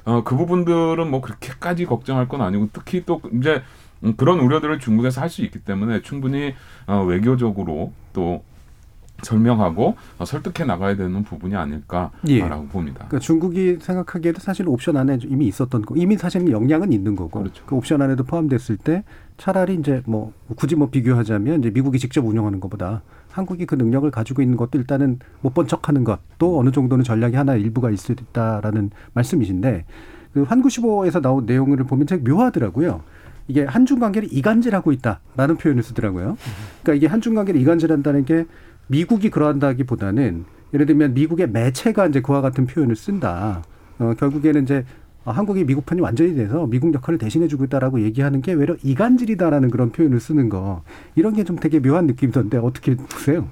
[0.05, 3.63] 어, 그 부분들은 뭐 그렇게까지 걱정할 건 아니고 특히 또 이제
[4.03, 6.55] 음, 그런 우려들을 중국에서 할 수 있기 때문에 충분히
[6.87, 8.43] 어, 외교적으로 또
[9.23, 12.41] 설명하고 어, 설득해 나가야 되는 부분이 아닐까라고 예.
[12.41, 13.07] 봅니다.
[13.07, 17.65] 그러니까 중국이 생각하기에도 사실 옵션 안에 이미 있었던 거, 이미 사실 역량은 있는 거고, 그렇죠.
[17.67, 19.05] 그 옵션 안에도 포함됐을 때
[19.37, 24.43] 차라리 이제 뭐 굳이 뭐 비교하자면 이제 미국이 직접 운영하는 것보다 한국이 그 능력을 가지고
[24.43, 28.91] 있는 것도 일단은 못 본 척하는 것도 어느 정도는 전략이 하나 일부가 있을 수 있다라는
[29.15, 29.85] 말씀이신데
[30.33, 33.03] 그 환구시보에서 나온 내용을 보면 되게 묘하더라고요.
[33.47, 36.37] 이게 한중 관계를 이간질하고 있다라는 표현을 쓰더라고요.
[36.83, 38.47] 그러니까 이게 한중 관계를 이간질한다는 게
[38.89, 40.45] 미국이 그러한다기보다는
[40.75, 43.63] 예를 들면 미국의 매체가 이제 그와 같은 표현을 쓴다.
[43.99, 44.85] 어, 결국에는 이제
[45.25, 49.91] 어, 한국이 미국 편이 완전히 돼서 미국 역할을 대신해주고 있다라고 얘기하는 게 외려 이간질이다라는 그런
[49.91, 50.83] 표현을 쓰는 거
[51.15, 53.49] 이런 게 좀 되게 묘한 느낌이던데 어떻게 보세요?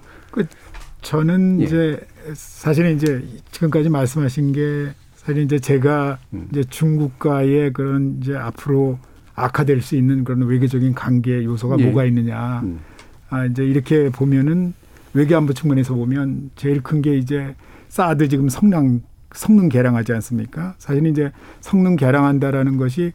[1.02, 1.64] 저는 예.
[1.64, 2.00] 이제
[2.34, 6.48] 사실은 이제 지금까지 말씀하신 게 사실 이제 제가 음.
[6.50, 8.98] 이제 중국과의 그런 이제 앞으로
[9.34, 11.84] 악화될 수 있는 그런 외교적인 관계 요소가 예.
[11.84, 12.60] 뭐가 있느냐.
[12.64, 12.80] 음.
[13.30, 14.74] 아 이제 이렇게 보면은
[15.14, 17.54] 외교안보 측면에서 보면 제일 큰 게 이제
[17.88, 19.02] 사드 지금 성능
[19.34, 20.74] 성능 개량하지 않습니까?
[20.78, 23.12] 사실 이제 성능 개량한다라는 것이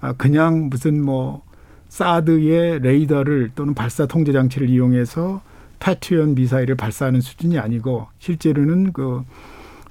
[0.00, 1.42] 아 그냥 무슨 뭐
[1.88, 5.42] 사드의 레이더를 또는 발사 통제 장치를 이용해서
[5.78, 9.22] 패트리언 미사일을 발사하는 수준이 아니고 실제로는 그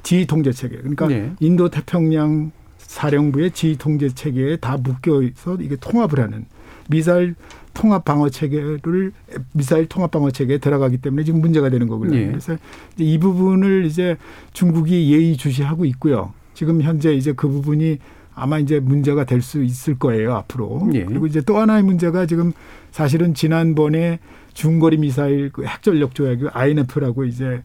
[0.04, 1.32] 지휘 통제 체계 그러니까 네.
[1.40, 6.46] 인도 태평양 사령부의 지휘 통제 체계에 다 묶여서 이게 통합을 하는
[6.90, 7.36] 미사일
[7.74, 9.12] 통합 방어 체계를
[9.54, 12.16] 미사일 통합 방어 체계에 들어가기 때문에 지금 문제가 되는 거고요.
[12.16, 12.28] 예.
[12.28, 12.58] 그래서
[12.98, 14.18] 이 부분을 이제
[14.54, 16.34] 중국이 예의 주시하고 있고요.
[16.54, 17.98] 지금 현재 이제 그 부분이
[18.34, 20.90] 아마 이제 문제가 될 수 있을 거예요 앞으로.
[20.94, 21.06] 예.
[21.06, 22.52] 그리고 이제 또 하나의 문제가 지금
[22.92, 24.20] 사실은 지난번에
[24.54, 27.62] 중거리 미사일 그 핵전력 조약 INF라고 이제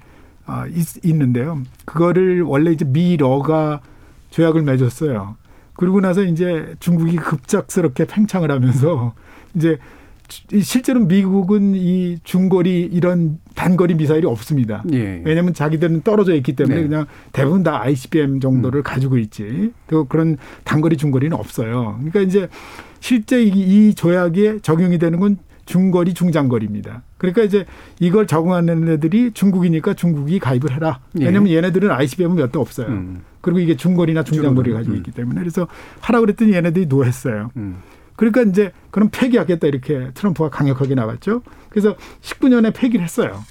[0.46, 1.62] 아, 있, 있는데요.
[1.84, 3.80] 그거를 원래 이제 미러가
[4.30, 5.36] 조약을 맺었어요.
[5.80, 9.14] 그러고 나서 이제 중국이 급작스럽게 팽창을 하면서
[9.54, 9.78] 이제
[10.60, 14.84] 실제로 미국은 이 중거리 이런 단거리 미사일이 없습니다.
[14.92, 15.22] 예.
[15.24, 16.86] 왜냐하면 자기들은 떨어져 있기 때문에 네.
[16.86, 19.72] 그냥 대부분 다 ICBM 정도를 가지고 있지.
[19.88, 21.94] 또 그런 단거리 중거리는 없어요.
[21.96, 22.48] 그러니까 이제
[23.00, 27.02] 실제 이, 이 조약에 적용이 되는 건 중거리 중장거리입니다.
[27.20, 27.66] 그러니까 이제
[27.98, 31.00] 이걸 적응하는 애들이 중국이니까 중국이 가입을 해라.
[31.20, 31.26] 예.
[31.26, 32.86] 왜냐하면 얘네들은 ICBM은 몇 대 없어요.
[32.86, 33.20] 음.
[33.42, 34.96] 그리고 이게 중거리나 중장거리를 가지고 음.
[34.96, 35.68] 있기 때문에 그래서
[36.00, 37.50] 하라 그랬더니 얘네들이 노했어요.
[37.56, 37.76] 음.
[38.16, 41.42] 그러니까 이제 그럼 폐기하겠다 이렇게 트럼프가 강력하게 나갔죠.
[41.68, 43.44] 그래서 19년에 폐기를 했어요.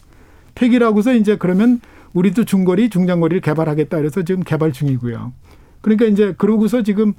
[0.55, 1.79] 폐기를 하고서 이제 그러면
[2.13, 5.31] 우리도 중거리, 중장거리를 개발하겠다 그래서 지금 개발 중이고요.
[5.81, 7.13] 그러니까 이제 그러고서 지금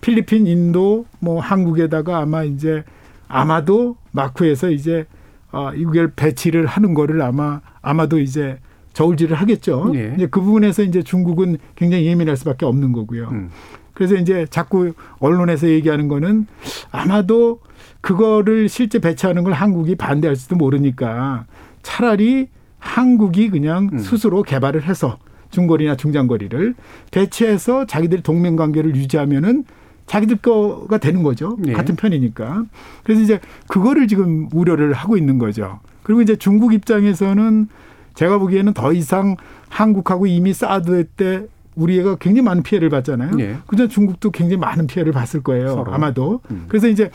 [0.00, 2.82] 필리핀, 인도, 뭐 한국에다가 아마 이제
[3.28, 5.06] 아마도 마크에서 이제
[5.52, 8.58] 아 이걸 배치를 하는 거를 아마 아마도 이제
[8.94, 9.92] 저울질을 하겠죠.
[9.94, 10.12] 예.
[10.16, 13.28] 이제 그 부분에서 이제 중국은 굉장히 예민할 수밖에 없는 거고요.
[13.30, 13.50] 음.
[13.94, 16.46] 그래서 이제 자꾸 언론에서 얘기하는 거는
[16.90, 17.60] 아마도
[18.00, 21.44] 그거를 실제 배치하는 걸 한국이 반대할지도 모르니까
[21.82, 23.98] 차라리 한국이 그냥 음.
[23.98, 25.18] 스스로 개발을 해서
[25.50, 26.74] 중거리나 중장거리를
[27.10, 29.64] 배치해서 자기들 동맹 관계를 유지하면은
[30.12, 31.56] 자기들 거가 되는 거죠.
[31.58, 31.72] 네.
[31.72, 32.64] 같은 편이니까.
[33.02, 35.80] 그래서 이제 그거를 지금 우려를 하고 있는 거죠.
[36.02, 37.68] 그리고 이제 중국 입장에서는
[38.12, 39.36] 제가 보기에는 더 이상
[39.70, 41.46] 한국하고 이미 사드 때
[41.76, 43.36] 우리가 굉장히 많은 피해를 봤잖아요.
[43.36, 43.56] 네.
[43.66, 45.68] 그죠 중국도 굉장히 많은 피해를 봤을 거예요.
[45.68, 45.94] 서로.
[45.94, 46.42] 아마도.
[46.50, 46.66] 음.
[46.68, 47.10] 그래서 이제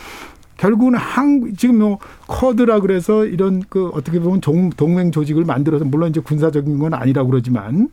[0.57, 6.09] 결국은 한 지금 뭐 커드라 그래서 이런 그 어떻게 보면 동, 동맹 조직을 만들어서 물론
[6.09, 7.89] 이제 군사적인 건 아니라고 그러지만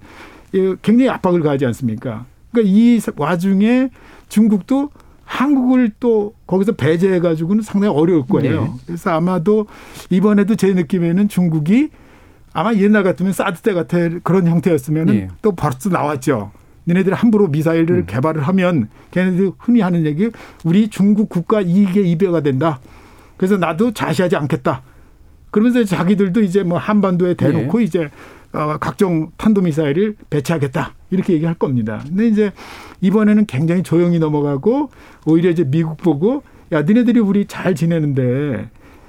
[0.54, 2.24] 예, 굉장히 압박을 가하지 않습니까?
[2.52, 3.90] 그러니까 이 와중에
[4.28, 4.90] 중국도
[5.24, 8.64] 한국을 또 거기서 배제해 가지고는 상당히 어려울 거예요.
[8.64, 8.70] 네.
[8.86, 9.66] 그래서 아마도
[10.10, 11.90] 이번에도 제 느낌에는 중국이
[12.52, 15.28] 아마 옛날 같으면 사드 때 같은 그런 형태였으면은 네.
[15.42, 16.52] 또 벌써 나왔죠.
[16.86, 18.06] 니네들이 함부로 미사일을 음.
[18.06, 20.30] 개발을 하면 걔네들 흔히 하는 얘기
[20.64, 22.78] 우리 중국 국가 이익에 이배가 된다.
[23.36, 24.82] 그래서 나도 자시하지 않겠다.
[25.50, 27.84] 그러면서 자기들도 이제 뭐 한반도에 대놓고 네.
[27.84, 28.08] 이제 어,
[28.80, 30.94] 각종 탄도미사일을 배치하겠다.
[31.10, 32.00] 이렇게 얘기할 겁니다.
[32.06, 32.52] 근데 이제
[33.00, 34.90] 이번에는 굉장히 조용히 넘어가고
[35.26, 38.68] 오히려 이제 미국 보고 야, 니네들이 우리 잘 지내는데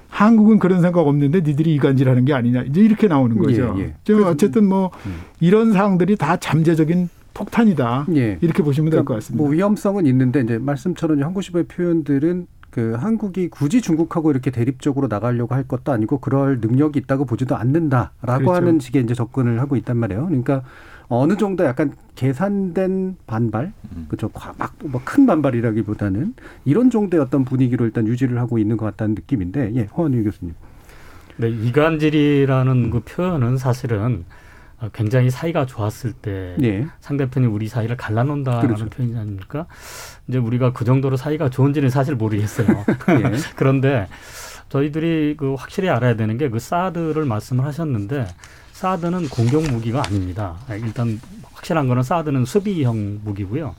[0.09, 2.63] 한국은 그런 생각 없는데 니들이 이간질하는 게 아니냐.
[2.63, 3.75] 이제 이렇게 나오는 거죠.
[3.77, 3.93] 예, 예.
[4.03, 5.15] 좀 어쨌든 뭐 음.
[5.39, 8.05] 이런 사항들이 다 잠재적인 폭탄이다.
[8.15, 8.37] 예.
[8.41, 9.43] 이렇게 보시면 될것 그러니까 같습니다.
[9.43, 15.63] 뭐 위험성은 있는데 이제 말씀처럼 한국시의 표현들은 그 한국이 굳이 중국하고 이렇게 대립적으로 나가려고 할
[15.63, 18.53] 것도 아니고 그럴 능력이 있다고 보지도 않는다라고 그렇죠.
[18.53, 20.25] 하는 식의 이제 접근을 하고 있단 말이에요.
[20.25, 20.61] 그러니까
[21.07, 24.07] 어느 정도 약간 계산된 반발, 음.
[24.09, 24.29] 그렇죠.
[24.91, 26.33] 막큰 반발이라기보다는
[26.65, 30.53] 이런 정도의 어떤 분위기로 일단 유지를 하고 있는 것 같다는 느낌인데, 예, 허원유 교수님.
[31.37, 34.35] 네, 이간질이라는 그 표현은 사실은 어,
[34.93, 38.89] 굉장히 사이가 좋았을 때 예, 상대편이 우리 사이를 갈라놓는다는 그렇죠.
[38.89, 39.65] 표현이 아닙니까?
[40.27, 42.67] 이제 우리가 그 정도로 사이가 좋은지는 사실 모르겠어요.
[43.09, 44.07] 예, 그런데
[44.69, 48.27] 저희들이 그 확실히 알아야 되는 게 그 사드를 말씀을 하셨는데
[48.73, 50.55] 사드는 공격 무기가 아닙니다.
[50.69, 51.19] 일단
[51.53, 53.75] 확실한 거는 사드는 수비형 무기고요.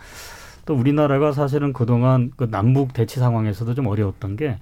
[0.65, 4.59] 또 우리나라가 사실은 그동안 그 남북 대치 상황에서도 좀 어려웠던 게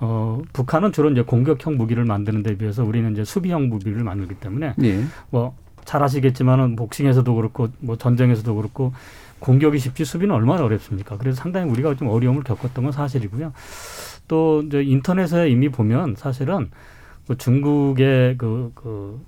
[0.00, 4.74] 어, 북한은 주로 이제 공격형 무기를 만드는 데 비해서 우리는 이제 수비형 무기를 만들기 때문에
[4.82, 8.92] 예, 뭐잘 아시겠지만은 복싱에서도 그렇고 뭐 전쟁에서도 그렇고
[9.40, 11.16] 공격이 쉽지 수비는 얼마나 어렵습니까?
[11.18, 13.52] 그래서 상당히 우리가 좀 어려움을 겪었던 건 사실이고요.
[14.28, 16.70] 또 이제 인터넷에 이미 보면 사실은
[17.26, 19.20] 그 중국의 그, 그,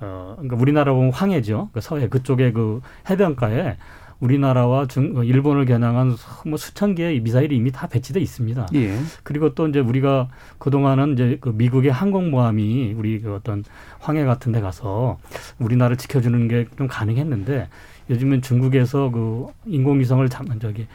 [0.00, 1.70] 어, 그러니까 우리나라 보면 황해죠.
[1.72, 3.76] 그 서해 그쪽에 그 해변가에
[4.20, 8.66] 우리나라와 중, 어, 일본을 겨냥한 수- 뭐 수천 개의 미사일이 이미 다 배치돼 있습니다.
[8.74, 10.28] 예, 그리고 또 이제 우리가
[10.58, 13.64] 그동안은 이제 그 미국의 항공모함이 우리 그 어떤
[14.00, 15.18] 황해 같은 데 가서
[15.58, 17.68] 우리나라를 지켜주는 게 좀 가능했는데
[18.10, 20.86] 요즘은 중국에서 그 인공위성을 잠, 저기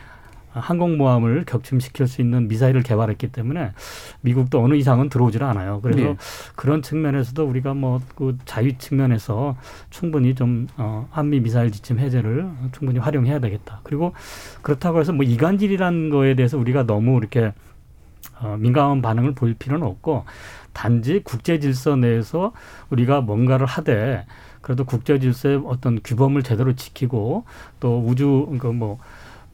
[0.60, 3.72] 항공모함을 격침시킬 수 있는 미사일을 개발했기 때문에
[4.22, 5.80] 미국도 어느 이상은 들어오질 않아요.
[5.82, 6.18] 그래서 네.
[6.56, 9.56] 그런 측면에서도 우리가 뭐 그 자유 측면에서
[9.89, 13.82] 충분히 좀 어, 한미 미사일 지침 해제를 충분히 활용해야 되겠다.
[13.84, 14.13] 그리고
[14.62, 17.54] 그렇다고 해서 뭐 이간질이라는 거에 대해서 우리가 너무 이렇게
[18.39, 20.26] 어, 민감한 반응을 보일 필요는 없고
[20.74, 22.52] 단지 국제 질서 내에서
[22.89, 24.26] 우리가 뭔가를 하되
[24.62, 27.46] 그래도 국제 질서의 어떤 규범을 제대로 지키고
[27.80, 29.00] 또 우주 그뭐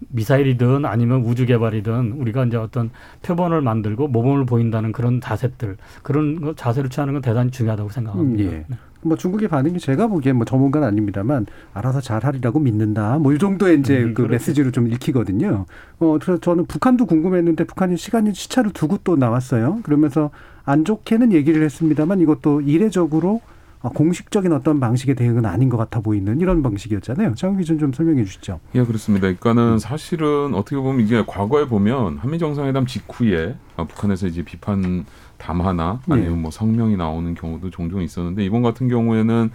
[0.10, 2.90] 미사일이든 아니면 우주 개발이든 우리가 이제 어떤
[3.22, 8.52] 표본을 만들고 모범을 보인다는 그런 자세들 그런 거 자세를 취하는 건 대단히 중요하다고 생각합니다.
[8.52, 8.76] 음, 예.
[9.04, 13.18] 뭐 중국의 반응이 제가 보기엔 뭐 전문가는 아닙니다만 알아서 잘하리라고 믿는다.
[13.18, 14.32] 뭐 이 정도의 이제 음, 그 그렇죠.
[14.34, 15.66] 메시지로 좀 읽히거든요.
[16.00, 19.80] 어 그래서 저는 북한도 궁금했는데 북한이 시간이 시차를 두고 또 나왔어요.
[19.84, 20.30] 그러면서
[20.66, 23.42] 안 좋게는 얘기를 했습니다만 이것도 이례적으로 어,
[23.90, 27.34] 공식적인 어떤 방식의 대응은 아닌 것 같아 보이는 이런 방식이었잖아요.
[27.36, 28.60] 장훈 기준 좀 설명해 주시죠.
[28.76, 29.28] 예, 그렇습니다.
[29.28, 35.06] 그러니까는 사실은 어떻게 보면 이게 과거에 보면 한미 정상회담 직후에 어, 북한에서 이제 비판
[35.38, 36.38] 담화나 아니면 네.
[36.38, 39.50] 뭐 성명이 나오는 경우도 종종 있었는데 이번 같은 경우에는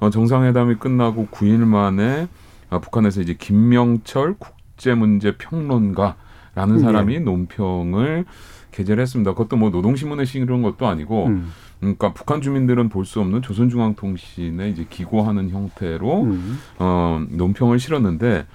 [0.00, 2.28] 어, 정상회담이 끝나고 9일 만에
[2.68, 6.78] 어, 북한에서 이제 김명철 국제문제 평론가라는 네.
[6.78, 8.26] 사람이 논평을
[8.72, 9.32] 게재를 했습니다.
[9.32, 11.50] 그것도 뭐 노동신문에 실은 것도 아니고 음.
[11.80, 16.58] 그러니까 북한 주민들은 볼 수 없는 조선중앙통신에 이제 기고하는 형태로 음.
[16.78, 18.46] 어, 논평을 실었는데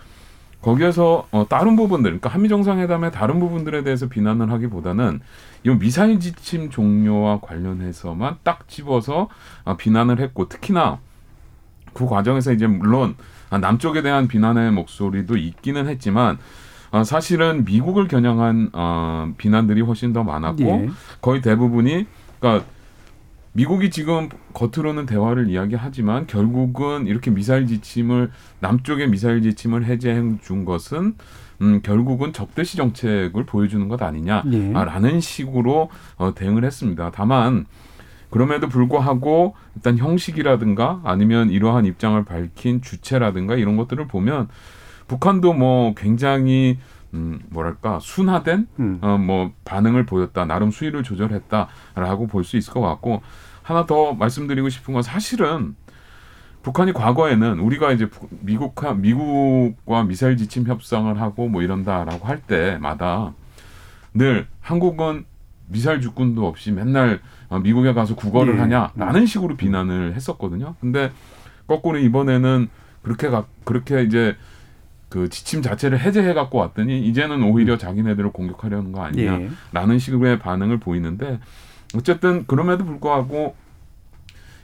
[0.61, 5.19] 거기에서 어, 다른 부분들, 그러니까 한미 정상회담의 다른 부분들에 대해서 비난을 하기보다는
[5.63, 9.29] 이 미사일 지침 종료와 관련해서만 딱 집어서
[9.63, 10.99] 어, 비난을 했고 특히나
[11.93, 13.15] 그 과정에서 이제 물론
[13.49, 16.37] 아, 남쪽에 대한 비난의 목소리도 있기는 했지만
[16.91, 20.89] 어, 사실은 미국을 겨냥한 어, 비난들이 훨씬 더 많았고 예.
[21.21, 22.05] 거의 대부분이
[22.39, 22.65] 그러니까
[23.55, 31.15] 미국이 지금 겉으로는 대화를 이야기하지만 결국은 이렇게 미사일 지침을 남쪽의 미사일 지침을 해제해 준 것은
[31.61, 34.05] 음, 결국은 적대시 정책을 보여주는 것 예.
[34.05, 37.11] 아니냐라는 식으로 어, 대응을 했습니다.
[37.15, 37.65] 다만
[38.29, 44.49] 그럼에도 불구하고 일단 형식이라든가 아니면 이러한 입장을 밝힌 주체라든가 이런 것들을 보면
[45.07, 46.77] 북한도 뭐 굉장히
[47.15, 48.99] 음, 뭐랄까 순화된 음.
[49.01, 53.21] 어, 뭐 반응을 보였다 나름 수위를 조절했다라고 볼 수 있을 것 같고
[53.63, 55.75] 하나 더 말씀드리고 싶은 건 사실은
[56.61, 63.33] 북한이 과거에는 우리가 이제 부- 미국과 미국과 미사일 지침 협상을 하고 뭐 이런다라고 할 때마다
[64.13, 65.25] 늘 한국은
[65.67, 68.59] 미사일 주권도 없이 맨날 어, 미국에 가서 구걸을 예.
[68.59, 70.75] 하냐라는 식으로 비난을 했었거든요.
[70.79, 71.11] 근데
[71.67, 72.69] 거꾸로 이번에는
[73.01, 74.35] 그렇게 가, 그렇게 이제
[75.15, 79.29] 그 지침 자체를 해제해 갖고 왔더니 이제는 오히려 자기네들을 공격하려는 거 예.
[79.29, 81.39] 아니냐라는 식의 반응을 보이는데
[81.95, 83.55] 어쨌든 그럼에도 불구하고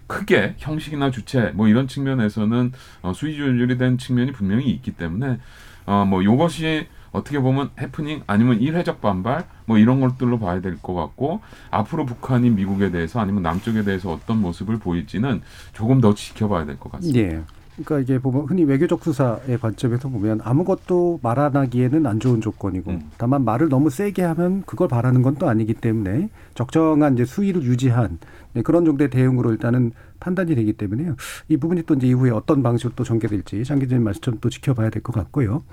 [0.07, 5.39] 크게 형식이나 주체 뭐 이런 측면에서는 어, 수위 조절이 된 측면이 분명히 있기 때문에
[5.85, 10.93] 어, 뭐 요것이 어떻게 보면 해프닝 아니면 일회적 반발 뭐 이런 것들로 봐야 될 것
[10.93, 16.77] 같고 앞으로 북한이 미국에 대해서 아니면 남쪽에 대해서 어떤 모습을 보일지는 조금 더 지켜봐야 될
[16.77, 17.19] 것 같습니다.
[17.37, 17.41] 예.
[17.83, 22.91] 그러니까 이게 보면 흔히 외교적 수사의 관점에서 보면 아무것도 말 안 하기에는 안 좋은 조건이고
[22.91, 23.09] 음.
[23.17, 28.19] 다만 말을 너무 세게 하면 그걸 바라는 건 또 아니기 때문에 적정한 이제 수위를 유지한
[28.53, 31.15] 네, 그런 정도의 대응으로 일단은 판단이 되기 때문에요.
[31.47, 35.01] 이 부분이 또 이제 이후에 어떤 방식으로 또 전개될지 장 기자님 말씀처럼 또 지켜봐야 될
[35.01, 35.63] 것 같고요.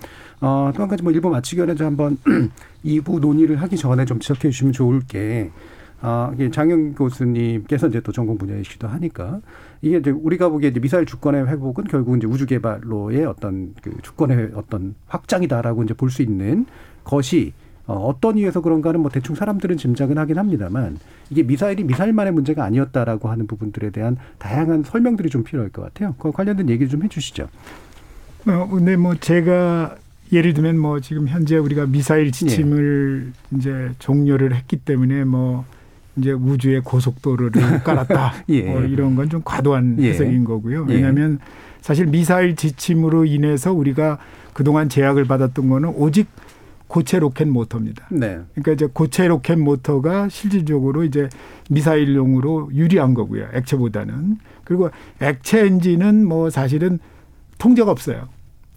[0.41, 2.17] 어, 또 한 가지 뭐 일부 마치기 전에 좀 한번
[2.85, 5.51] 이부 논의를 하기 전에 좀 지적해 주시면 좋을 게
[6.01, 9.41] 아, 장영 교수님께서 이제 또 전공 분야이시기도 하니까
[9.81, 14.51] 이게 이제 우리가 보기에 이제 미사일 주권의 회복은 결국 이제 우주 개발로의 어떤 그 주권의
[14.55, 16.67] 어떤 확장이다라고 이제 볼 수 있는
[17.05, 17.53] 것이
[17.87, 20.99] 어, 어떤 이유에서 그런가는 뭐 대충 사람들은 짐작은 하긴 합니다만
[21.31, 26.15] 이게 미사일이 미사일만의 문제가 아니었다라고 하는 부분들에 대한 다양한 설명들이 좀 필요할 것 같아요.
[26.19, 27.49] 그 관련된 얘기를 좀 해주시죠.
[28.47, 29.97] 어, 근데 뭐 제가
[30.33, 35.65] 예를 들면 뭐 지금 현재 우리가 미사일 지침을 이제 종료를 했기 때문에 뭐
[36.19, 38.33] 이제 우주에 고속도로를 깔았다.
[38.51, 38.63] 예.
[38.63, 40.11] 뭐 이런 건 좀 과도한 예.
[40.11, 40.87] 해석인 거고요.
[40.89, 40.95] 예.
[40.95, 41.39] 왜냐하면
[41.81, 44.19] 사실 미사일 지침으로 인해서 우리가
[44.53, 46.29] 그동안 제약을 받았던 거는 오직
[46.89, 48.07] 고체 로켓 모터입니다.
[48.11, 48.39] 네.
[48.55, 51.29] 그러니까 이제 고체 로켓 모터가 실질적으로 이제
[51.69, 53.47] 미사일용으로 유리한 거고요.
[53.53, 54.39] 액체보다는.
[54.65, 56.99] 그리고 액체 엔진은 뭐 사실은
[57.59, 58.29] 통제가 없어요.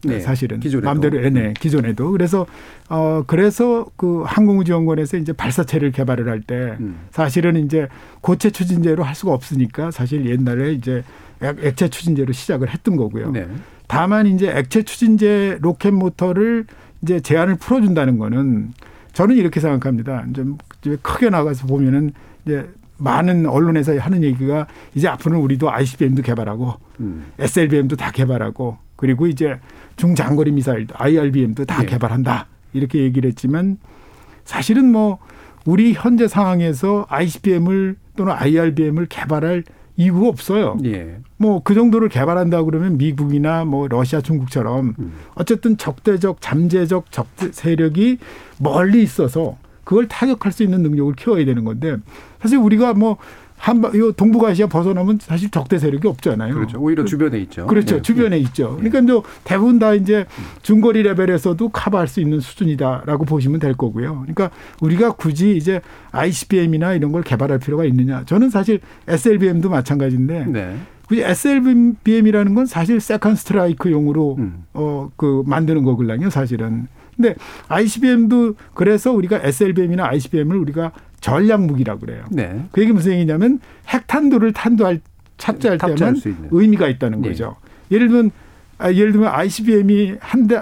[0.03, 0.19] 네.
[0.19, 0.85] 사실은 기존에도.
[0.85, 2.45] 마음대로 예, 네, 기존에도 그래서
[2.89, 6.99] 어 그래서 그 항공우주연구원에서 이제 발사체를 개발을 할때 음.
[7.11, 7.87] 사실은 이제
[8.21, 11.03] 고체 추진제로 할 수가 없으니까 사실 옛날에 이제
[11.41, 13.31] 액- 액체 추진제로 시작을 했던 거고요.
[13.31, 13.47] 네.
[13.87, 16.65] 다만 이제 액체 추진제 로켓 모터를
[17.01, 18.73] 이제 제한을 풀어준다는 거는
[19.13, 20.25] 저는 이렇게 생각합니다.
[20.33, 20.57] 좀
[21.01, 22.13] 크게 나가서 보면은
[22.45, 27.25] 이제 많은 언론에서 하는 얘기가 이제 앞으로는 우리도 ICBM도 개발하고 음.
[27.39, 29.57] SLBM도 다 개발하고 그리고 이제
[29.95, 31.85] 중장거리 미사일도 IRBM도 다 네.
[31.85, 33.77] 개발한다 이렇게 얘기를 했지만
[34.43, 35.19] 사실은 뭐
[35.65, 39.63] 우리 현재 상황에서 ICBM을 또는 IRBM을 개발할
[39.97, 40.77] 이유가 없어요.
[40.85, 41.17] 예.
[41.37, 45.13] 뭐그 정도를 개발한다 그러면 미국이나 뭐 러시아, 중국처럼 음.
[45.35, 48.17] 어쨌든 적대적 잠재적 적대 세력이
[48.59, 51.97] 멀리 있어서 그걸 타격할 수 있는 능력을 키워야 되는 건데
[52.41, 53.17] 사실 우리가 뭐
[53.61, 56.55] 한바 요 동북아시아 벗어나면 사실 적대 세력이 없잖아요.
[56.55, 56.79] 그렇죠.
[56.79, 57.67] 오히려 주변에 있죠.
[57.67, 57.97] 그렇죠.
[57.97, 58.01] 예.
[58.01, 58.75] 주변에 있죠.
[58.77, 60.25] 그러니까 뭐 대부분 다 이제
[60.63, 64.21] 중거리 레벨에서도 커버할 수 있는 수준이다라고 보시면 될 거고요.
[64.21, 64.49] 그러니까
[64.81, 65.79] 우리가 굳이 이제
[66.11, 68.23] ICBM이나 이런 걸 개발할 필요가 있느냐?
[68.25, 70.75] 저는 사실 SLBM도 마찬가지인데 네.
[71.11, 74.63] SLBM이라는 건 사실 second strike용으로 음.
[74.73, 76.87] 어그 만드는 거거든요, 사실은.
[77.15, 77.35] 근데
[77.67, 82.23] ICBM도 그래서 우리가 SLBM이나 ICBM을 우리가 전략 무기라고 그래요.
[82.31, 82.65] 네.
[82.71, 84.99] 그 얘기 무슨 얘기냐면 핵탄두를 탄두할
[85.37, 86.15] 탑재할 때만.
[86.51, 87.29] 의미가 있다는 네.
[87.29, 87.55] 거죠.
[87.91, 88.31] 예를 들면
[88.79, 90.59] 아, 예를 들면 ICBM이 한 대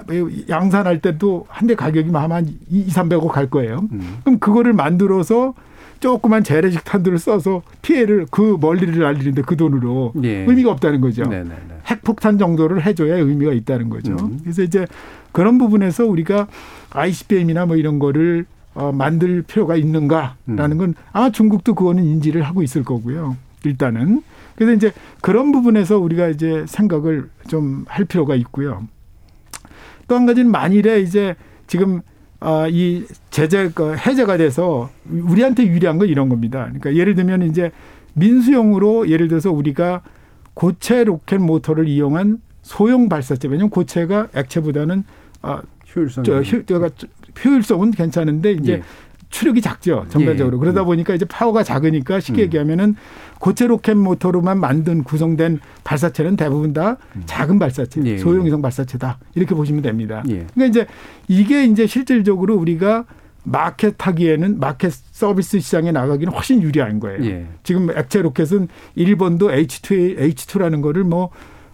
[0.50, 3.88] 양산할 때도 한 대 가격이 뭐 아마 2, 300억 갈 거예요.
[3.92, 4.18] 음.
[4.24, 5.54] 그럼 그거를 만들어서
[6.02, 10.46] 조그만 재래식 탄두를 써서 피해를 그 멀리를 날리는데 그 돈으로 예.
[10.46, 11.24] 의미가 없다는 거죠.
[11.24, 11.56] 네네네.
[11.88, 14.14] 핵폭탄 정도를 해줘야 의미가 있다는 거죠.
[14.20, 14.40] 음.
[14.44, 14.86] 그래서 이제
[15.34, 16.48] 그런 부분에서 우리가
[16.92, 18.46] ICBM이나 뭐 이런 거를
[18.80, 20.78] 어, 만들 필요가 있는가라는 음.
[20.78, 23.36] 건 아마 중국도 그거는 인지를 하고 있을 거고요.
[23.66, 24.24] 일단은.
[24.56, 28.88] 그래서 이제 그런 부분에서 우리가 이제 생각을 좀 할 필요가 있고요.
[30.08, 31.36] 또 한 가지는 만일에 이제
[31.68, 32.02] 지금
[32.40, 36.64] 아, 이 제재, 그 해제가 돼서 우리한테 유리한 건 이런 겁니다.
[36.64, 37.72] 그러니까 예를 들면 이제
[38.14, 40.04] 민수용으로 예를 들어서 우리가
[40.54, 43.50] 고체 로켓 모터를 이용한 소형 발사체.
[43.50, 45.04] 왜냐하면 고체가 액체보다는
[45.42, 45.62] 아,
[45.94, 46.24] 효율성.
[46.24, 46.64] 저, 효,
[47.44, 48.82] 효율성은 괜찮은데 이제 예.
[49.30, 50.60] 추력이 작죠 전반적으로 예.
[50.60, 50.86] 그러다 음.
[50.86, 52.46] 보니까 이제 파워가 작으니까 쉽게 음.
[52.46, 52.96] 얘기하면은
[53.40, 58.08] 고체 로켓 모터로만 만든 구성된 발사체는 대부분 다 작은 발사체, 음.
[58.08, 58.18] 예.
[58.18, 60.24] 소형위성 발사체다 이렇게 보시면 됩니다.
[60.30, 60.46] 예.
[60.54, 60.88] 그러니까 이제
[61.28, 63.06] 이게 이제 실질적으로 우리가
[63.44, 67.24] 마켓 하기에는 마켓 서비스 시장에 나가기는 훨씬 유리한 거예요.
[67.26, 67.48] 예.
[67.64, 71.30] 지금 액체 로켓은 일본도 H2 H2라는 거를 뭐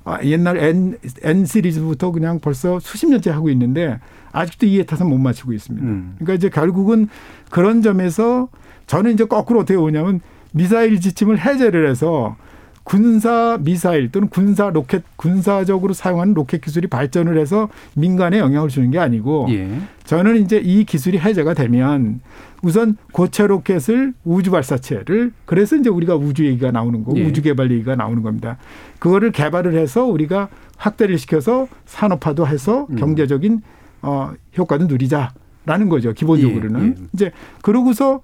[0.06, 3.99] 아, 옛날 N N 시리즈부터 그냥 벌써 수십 년째 하고 있는데
[4.32, 5.86] 아직도 이해 타서 못 맞추고 있습니다.
[5.86, 6.14] 음.
[6.20, 7.10] 그러니까 이제 결국은
[7.49, 8.47] 그런 점에서
[8.86, 10.22] 저는 이제 거꾸로 어떻게 보냐면
[10.53, 12.38] 미사일 지침을 해제를 해서
[12.86, 19.00] 군사 미사일 또는 군사 로켓 군사적으로 사용하는 로켓 기술이 발전을 해서 민간에 영향을 주는 게
[19.00, 19.68] 아니고 예.
[20.04, 22.22] 저는 이제 이 기술이 해제가 되면
[22.62, 27.26] 우선 고체 로켓을 우주 발사체를 그래서 이제 우리가 우주 얘기가 나오는 거고 예.
[27.26, 28.58] 우주 개발 얘기가 나오는 겁니다.
[29.00, 32.98] 그거를 개발을 해서 우리가 확대를 시켜서 산업화도 해서 음.
[32.98, 33.62] 경제적인
[34.04, 36.14] 어 효과도 누리자라는 거죠.
[36.14, 37.08] 기본적으로는 예, 예.
[37.14, 37.32] 이제
[37.64, 38.22] 그러고서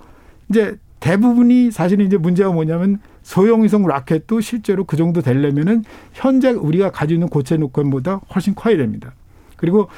[0.49, 7.15] 이제 대부분이 사실은 이제 문제가 뭐냐면 소형위성 라켓도 실제로 그 정도 되려면은 현재 우리가 가지고
[7.15, 9.13] 있는 고체 로켓보다 훨씬 커야 됩니다.
[9.57, 9.89] 그리고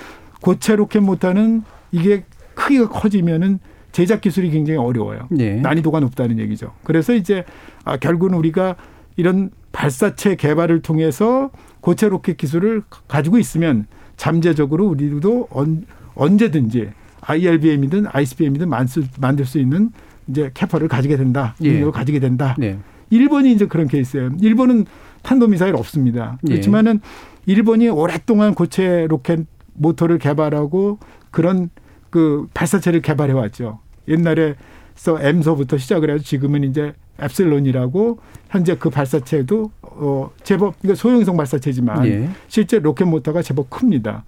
[0.41, 3.59] 고체 로켓 모터는 이게 크기가 커지면은
[3.91, 5.27] 제작 기술이 굉장히 어려워요.
[5.37, 5.55] 예.
[5.55, 6.73] 난이도가 높다는 얘기죠.
[6.83, 7.45] 그래서 이제
[7.85, 8.75] 아, 결국은 우리가
[9.15, 13.85] 이런 발사체 개발을 통해서 고체 로켓 기술을 가지고 있으면
[14.17, 16.89] 잠재적으로 우리도 언, 언제든지
[17.21, 19.91] IRBM이든 ICBM이든 만들, 만들 수 있는
[20.27, 21.55] 이제 capa를 가지게 된다.
[21.61, 21.71] 예.
[21.71, 22.55] 능력을 가지게 된다.
[22.57, 22.77] 네.
[23.13, 24.31] 일본이 이제 그런 케이스예요.
[24.41, 24.85] 일본은
[25.21, 26.39] 탄도미사일 없습니다.
[26.47, 26.53] 예.
[26.53, 26.99] 그렇지만은
[27.45, 30.97] 일본이 오랫동안 고체 로켓 모터를 개발하고
[31.29, 31.69] 그런
[32.09, 33.79] 그 발사체를 개발해 왔죠.
[34.07, 34.55] 옛날에
[34.95, 38.19] 서 M서부터 시작을 해서 지금은 이제 엡실론이라고
[38.49, 42.29] 현재 그 발사체도 어 제법 이거 소형성 발사체지만 예.
[42.47, 44.25] 실제 로켓 모터가 제법 큽니다.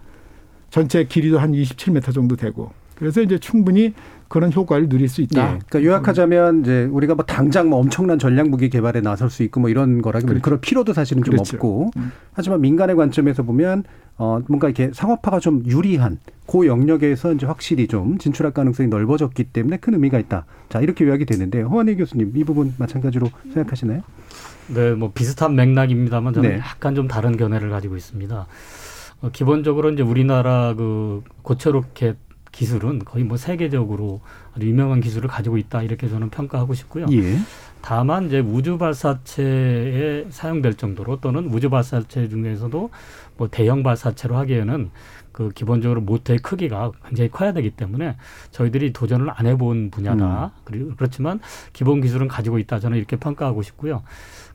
[0.70, 3.94] 전체 길이도 한 27m 정도 되고 그래서 이제 충분히
[4.28, 5.26] 그런 효과를 누릴 수 예.
[5.26, 5.60] 있다.
[5.68, 9.70] 그러니까 요약하자면 이제 우리가 뭐 당장 뭐 엄청난 전략 무기 개발에 나설 수 있고 뭐
[9.70, 10.44] 이런 거라기보다 그렇죠.
[10.44, 11.56] 그럴 필요도 사실은 좀 그렇죠.
[11.56, 12.12] 없고 음.
[12.34, 13.84] 하지만 민간의 관점에서 보면
[14.18, 19.78] 어 뭔가 이렇게 상업화가 좀 유리한 그 영역에서 이제 확실히 좀 진출할 가능성이 넓어졌기 때문에
[19.78, 20.46] 큰 의미가 있다.
[20.70, 24.02] 자 이렇게 요약이 되는데 허한희 교수님 이 부분 마찬가지로 생각하시나요?
[24.68, 26.58] 네, 뭐 비슷한 맥락입니다만 저는 네.
[26.58, 28.48] 약간 좀 다른 견해를 가지고 있습니다.
[29.22, 32.18] 어, 기본적으로 이제 우리나라 그 고체 로켓
[32.56, 34.22] 기술은 거의 뭐 세계적으로
[34.56, 37.06] 아주 유명한 기술을 가지고 있다 이렇게 저는 평가하고 싶고요.
[37.12, 37.38] 예.
[37.82, 42.90] 다만 이제 우주 발사체에 사용될 정도로 또는 우주 발사체 중에서도
[43.36, 44.90] 뭐 대형 발사체로 하기에는
[45.36, 48.16] 그 기본적으로 모터의 크기가 굉장히 커야 되기 때문에
[48.52, 50.52] 저희들이 도전을 안 해본 분야다.
[50.64, 51.42] 그리고 그렇지만
[51.74, 52.80] 기본 기술은 가지고 있다.
[52.80, 54.04] 저는 이렇게 평가하고 싶고요.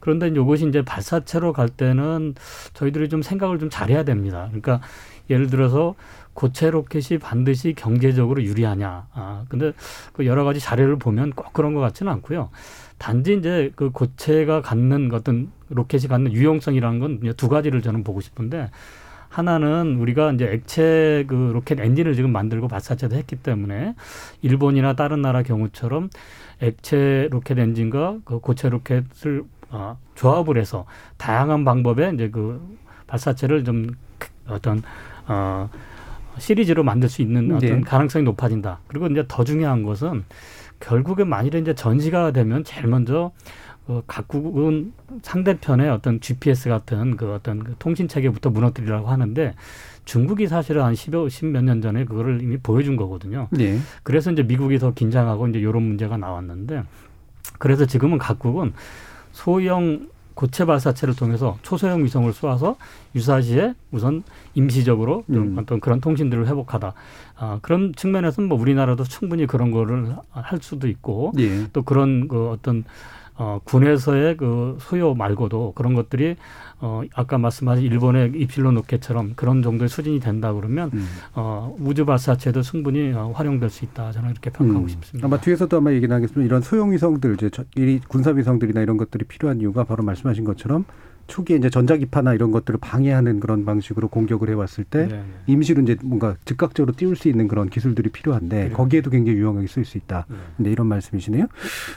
[0.01, 2.35] 그런데 이것이 이제 발사체로 갈 때는
[2.73, 4.47] 저희들이 좀 생각을 좀 잘해야 됩니다.
[4.47, 4.81] 그러니까
[5.29, 5.97] 예를 들어서
[6.33, 9.09] 고체 로켓이 반드시 경제적으로 유리하냐.
[9.13, 9.73] 아, 근데
[10.15, 12.49] 그 여러 가지 사례를 보면 꼭 그런 것 같지는 않고요.
[12.97, 18.71] 단지 이제 그 고체가 갖는 어떤 로켓이 갖는 유용성이라는 건 두 가지를 저는 보고 싶은데
[19.31, 23.95] 하나는 우리가 이제 액체 그 로켓 엔진을 지금 만들고 발사체도 했기 때문에
[24.43, 26.11] 일본이나 다른 나라 경우처럼
[26.61, 30.85] 액체 로켓 엔진과 그 고체 로켓을 어, 조합을 해서
[31.17, 32.61] 다양한 방법의 이제 그
[33.07, 33.87] 발사체를 좀
[34.49, 34.83] 어떤
[35.27, 35.71] 어
[36.39, 37.81] 시리즈로 만들 수 있는 어떤 네.
[37.81, 38.81] 가능성이 높아진다.
[38.89, 40.25] 그리고 이제 더 중요한 것은
[40.81, 43.31] 결국에 만일에 이제 전시가 되면 제일 먼저
[43.91, 49.55] 어, 각국은 상대편의 어떤 GPS 같은 그 어떤 그 통신 체계부터 무너뜨리라고 하는데
[50.05, 53.49] 중국이 사실은 한 10여, 10몇 년 전에 그거를 이미 보여준 거거든요.
[53.51, 53.81] 네.
[54.05, 56.85] 그래서 이제 미국이 더 긴장하고 이제 이런 문제가 나왔는데
[57.59, 58.75] 그래서 지금은 각국은
[59.33, 62.77] 소형 고체 발사체를 통해서 초소형 위성을 쏘아서
[63.17, 64.23] 유사시에 우선
[64.55, 65.59] 임시적으로 좀 음.
[65.59, 66.95] 어떤 그런 통신들을 회복하다.
[67.37, 71.67] 아, 그런 측면에서는 뭐 우리나라도 충분히 그런 거를 할 수도 있고 예.
[71.73, 72.85] 또 그런 그 어떤
[73.43, 76.37] 어, 군에서의 그 소요 말고도 그런 것들이
[76.79, 81.07] 어, 아까 말씀하신 일본의 이필로 로켓처럼 그런 정도의 수준이 된다 그러면 음.
[81.35, 84.89] 어, 우주 발사체도 충분히 어, 활용될 수 있다 저는 이렇게 평가하고 음.
[84.89, 85.27] 싶습니다.
[85.27, 87.51] 아마 뒤에서도 아마 얘기 나겠지만 이런 소형 위성들 이제
[88.09, 90.85] 군사 위성들이나 이런 것들이 필요한 이유가 바로 말씀하신 것처럼
[91.31, 95.25] 초기에 이제 전자기파나 이런 것들을 방해하는 그런 방식으로 공격을 해왔을 때 네, 네.
[95.47, 98.77] 임시로 이제 뭔가 즉각적으로 띄울 수 있는 그런 기술들이 필요한데 그래요.
[98.77, 100.27] 거기에도 굉장히 유용하게 쓸 수 있다.
[100.29, 100.37] 네.
[100.57, 101.47] 근데 이런 말씀이시네요.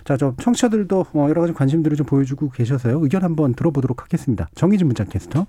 [0.05, 2.99] 자, 저 청취자들도 어, 여러 가지 관심들을 좀 보여주고 계셔서요.
[3.01, 4.47] 의견 한번 들어보도록 하겠습니다.
[4.55, 5.47] 정희진 문자 캐스터.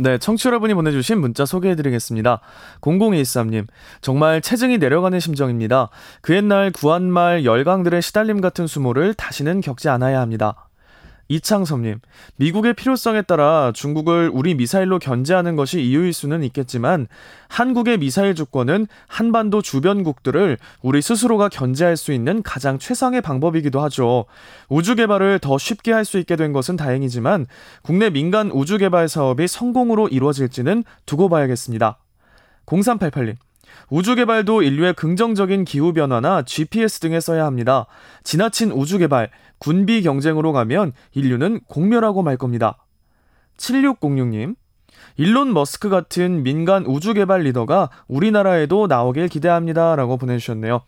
[0.00, 2.40] 네, 청취 여러분이 보내주신 문자 소개해드리겠습니다.
[2.82, 3.66] 0013님,
[4.00, 5.88] 정말 체증이 내려가는 심정입니다.
[6.20, 10.67] 그 옛날 구한말 열강들의 시달림 같은 수모를 다시는 겪지 않아야 합니다.
[11.28, 12.00] 이창섭님,
[12.36, 17.06] 미국의 필요성에 따라 중국을 우리 미사일로 견제하는 것이 이유일 수는 있겠지만
[17.48, 24.24] 한국의 미사일 주권은 한반도 주변국들을 우리 스스로가 견제할 수 있는 가장 최상의 방법이기도 하죠.
[24.68, 27.44] 우주 개발을 더 쉽게 할 수 있게 된 것은 다행이지만
[27.82, 31.98] 국내 민간 우주 개발 사업이 성공으로 이루어질지는 두고 봐야겠습니다.
[32.64, 33.47] 0388님.
[33.90, 37.86] 우주 개발도 인류의 긍정적인 기후 변화나 GPS 등에 써야 합니다.
[38.24, 42.84] 지나친 우주 개발, 군비 경쟁으로 가면 인류는 공멸하고 말 겁니다.
[43.56, 44.56] 7606님.
[45.16, 49.96] 일론 머스크 같은 민간 우주 개발 리더가 우리나라에도 나오길 기대합니다.
[49.96, 50.82] 라고 보내주셨네요.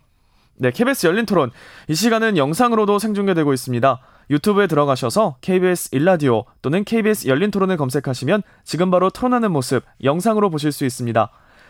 [0.57, 1.51] 네, KBS 열린 토론.
[1.89, 4.01] 이 시간은 영상으로도 생중계되고 있습니다.
[4.29, 10.71] 유튜브에 들어가셔서 KBS 일라디오 또는 KBS 열린 토론을 검색하시면 지금 바로 토론하는 모습 영상으로 보실
[10.71, 11.31] 수 있습니다.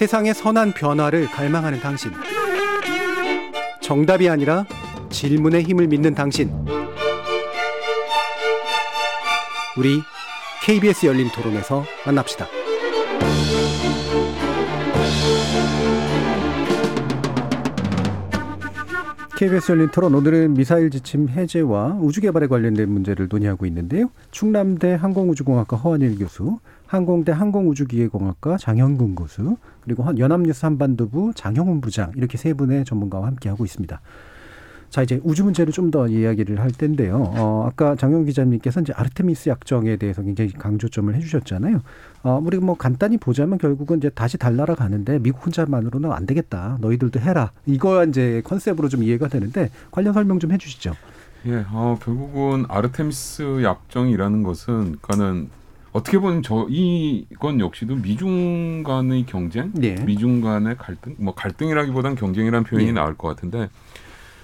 [0.00, 2.10] 세상의 선한 변화를 갈망하는 당신.
[3.82, 4.64] 정답이 아니라
[5.10, 6.50] 질문의 힘을 믿는 당신.
[9.76, 10.00] 우리
[10.62, 12.46] KBS 열린 토론에서 만납시다.
[19.36, 24.10] KBS 열린 토론 오늘은 미사일 지침 해제와 우주 개발에 관련된 문제를 논의하고 있는데요.
[24.30, 32.52] 충남대 항공우주공학과 허한일 교수, 항공대 항공우주기계공학과 장현근 교수, 그리고 연합뉴스 한반도부 장형훈 부장 이렇게 세
[32.54, 34.00] 분의 전문가와 함께 하고 있습니다.
[34.90, 37.32] 자 이제 우주 문제를 좀 더 이야기를 할 텐데요.
[37.36, 41.80] 어, 아까 장영 기자님께서 이제 아르테미스 약정에 대해서 굉장히 강조점을 해주셨잖아요.
[42.24, 46.78] 어, 우리 뭐 간단히 보자면 결국은 이제 다시 달나라 가는데 미국 혼자만으로는 안 되겠다.
[46.80, 47.52] 너희들도 해라.
[47.66, 50.94] 이거야 이제 컨셉으로 좀 이해가 되는데 관련 설명 좀 해주시죠.
[51.46, 55.48] 예, 어, 결국은 아르테미스 약정이라는 것은 그러니까는
[55.92, 59.94] 어떻게 보면 저 이건 역시도 미중 간의 경쟁, 예.
[59.94, 62.92] 미중 간의 갈등, 뭐 갈등이라기보단 경쟁이라는 표현이 예.
[62.92, 63.68] 나을 것 같은데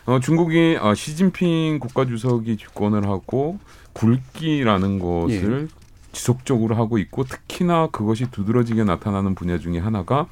[0.07, 3.59] 어, 중국이 어, 시진핑 국가주석이 집권을 하고
[3.93, 5.69] 굴기라는 것을
[6.13, 10.27] 지속적으로 하고 있고 특히나 그것이 두드러지게 나타나는 분야 중에 하나가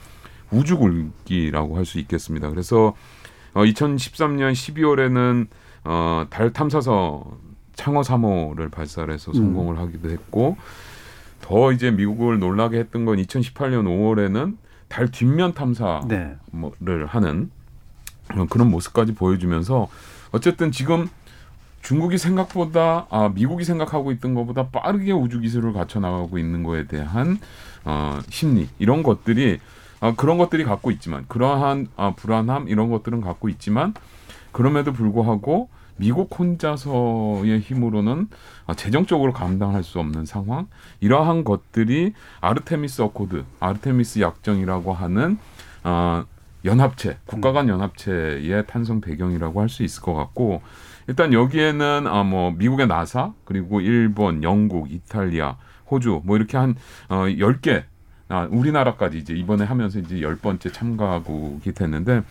[0.51, 2.49] 우주 굴기라고 할 수 있겠습니다.
[2.51, 2.95] 그래서
[3.53, 5.47] 어, 2013년 12월에는
[5.85, 7.23] 어, 달 탐사선
[7.75, 10.57] 창어 3호를 발사를 해서 성공을 하기도 했고
[11.45, 14.57] 더 이제 미국을 놀라게 했던 건 2018년 5월에는
[14.89, 16.37] 달 뒷면 탐사를 네.
[17.07, 17.51] 하는
[18.49, 19.89] 그런 모습까지 보여주면서
[20.33, 21.07] 어쨌든 지금
[21.83, 27.39] 중국이 생각보다 아 미국이 생각하고 있던 것보다 빠르게 우주 기술을 갖춰 나가고 있는 거에 대한
[27.85, 29.61] 어 심리 이런 것들이
[30.01, 33.93] 아 그런 것들이 갖고 있지만 그러한 아 불안함 이런 것들은 갖고 있지만
[34.51, 38.29] 그럼에도 불구하고 미국 혼자서의 힘으로는
[38.67, 40.67] 아, 재정적으로 감당할 수 없는 상황
[41.01, 45.39] 이러한 것들이 아르테미스 어코드 아르테미스 약정이라고 하는
[45.83, 46.25] 아
[46.65, 50.63] 연합체 국가 간 연합체의 탄생 배경이라고 할 수 있을 것 같고
[51.07, 55.57] 일단 여기에는 아 뭐 미국의 나사 그리고 일본, 영국, 이탈리아,
[55.91, 56.75] 호주 뭐 이렇게 한
[57.09, 57.85] 어, 10개
[58.31, 62.23] 아, 우리나라까지 이제 이번에 하면서 이제 열 번째 참가국이 됐는데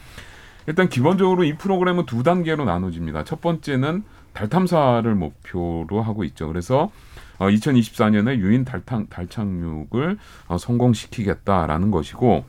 [0.67, 3.23] 일단 기본적으로 이 프로그램은 두 단계로 나눠집니다.
[3.23, 4.03] 첫 번째는
[4.33, 6.47] 달 탐사를 목표로 하고 있죠.
[6.47, 6.91] 그래서
[7.37, 12.45] 어, 2024년에 유인 달탕, 달 착륙을 어, 성공시키겠다라는 것이고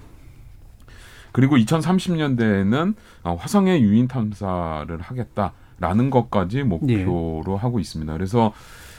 [1.32, 2.94] 그리고 2030년대에는
[3.24, 8.12] 어, 화성의 유인 탐사를 하겠다라는 것까지 목표로 하고 있습니다.
[8.12, 8.52] 그래서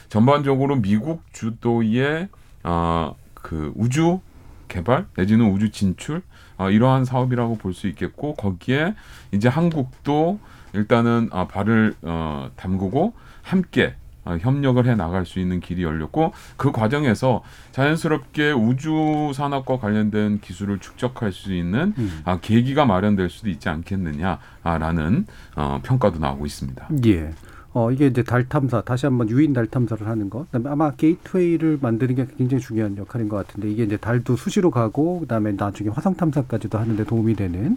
[0.10, 2.30] 전반적으로 미국 주도의
[2.64, 4.22] 어 그 우주
[4.68, 6.24] 개발 내지는 우주 진출
[6.58, 8.96] 어, 이러한 사업이라고 볼 수 있겠고 거기에
[9.32, 10.40] 이제 한국도
[10.74, 16.72] 일단은 아, 발을 어, 담그고 함께 어, 협력을 해 나갈 수 있는 길이 열렸고 그
[16.72, 17.44] 과정에서
[17.74, 22.22] 자연스럽게 우주 산업과 관련된 기술을 축적할 수 있는 음.
[22.26, 26.88] 아, 계기가 마련될 수도 있지 않겠느냐라는 어, 평가도 나오고 있습니다.
[27.06, 27.32] 예.
[27.76, 30.46] 어, 이게 이제 달 탐사, 다시 한번 유인 달 탐사를 하는 것.
[30.46, 35.20] 그다음에 아마 게이트웨이를 만드는 게 굉장히 중요한 역할인 것 같은데 이게 이제 달도 수시로 가고
[35.20, 37.76] 그다음에 나중에 화성 탐사까지도 하는데 도움이 되는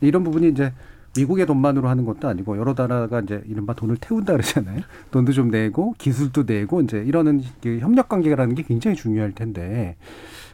[0.00, 0.72] 이런 부분이 이제
[1.16, 4.82] 미국의 돈만으로 하는 것도 아니고 여러 나라가 이제 이른바 돈을 태운다 그러잖아요.
[5.10, 9.96] 돈도 좀 내고 기술도 내고 이제 이러는 그 협력 관계라는 게 굉장히 중요할 텐데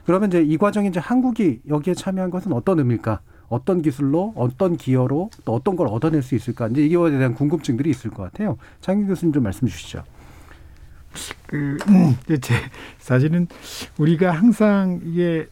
[0.07, 3.21] 그러면 이제 이 과정에 이제 한국이 여기에 참여한 것은 어떤 의미일까?
[3.49, 8.11] 어떤 기술로 어떤 기여로 또 어떤 걸 얻어낼 수 있을까 이제 이거에 대한 궁금증들이 있을
[8.11, 8.57] 것 같아요.
[8.81, 10.03] 장윤 교수님 좀 말씀 주시죠.
[11.47, 11.79] 그
[12.25, 12.55] 이제 제
[12.99, 13.47] 사실은
[13.99, 15.47] 우리가 항상 이게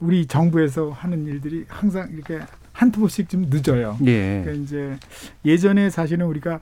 [0.00, 2.40] 우리 정부에서 하는 일들이 항상 이렇게
[2.72, 3.98] 한두 번씩 좀 늦어요.
[4.06, 4.42] 예.
[4.44, 4.96] 그러니까 이제
[5.44, 6.60] 예전에 사실은 우리가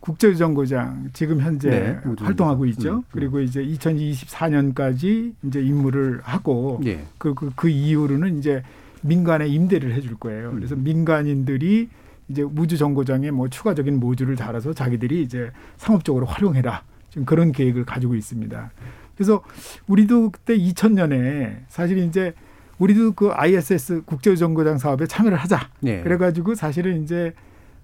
[0.00, 2.90] 국제정거장 지금 현재 네, 활동하고 있죠.
[2.90, 3.02] 음, 음.
[3.10, 7.04] 그리고 이제 2024년까지 이제 임무를 하고 예.
[7.18, 8.62] 그, 그, 그 이후로는 이제
[9.02, 10.50] 민간에 임대를 해줄 거예요.
[10.50, 10.54] 음.
[10.56, 11.88] 그래서 민간인들이
[12.28, 16.82] 이제 우주 정거장에 뭐 추가적인 모듈을 달아서 자기들이 이제 상업적으로 활용해라.
[17.10, 18.70] 지금 그런 계획을 가지고 있습니다.
[19.14, 19.42] 그래서
[19.86, 22.34] 우리도 그때 2000년에 사실 이제
[22.78, 25.70] 우리도 그 ISS 국제 정거장 사업에 참여를 하자.
[25.80, 26.02] 네.
[26.02, 27.32] 그래가지고 사실은 이제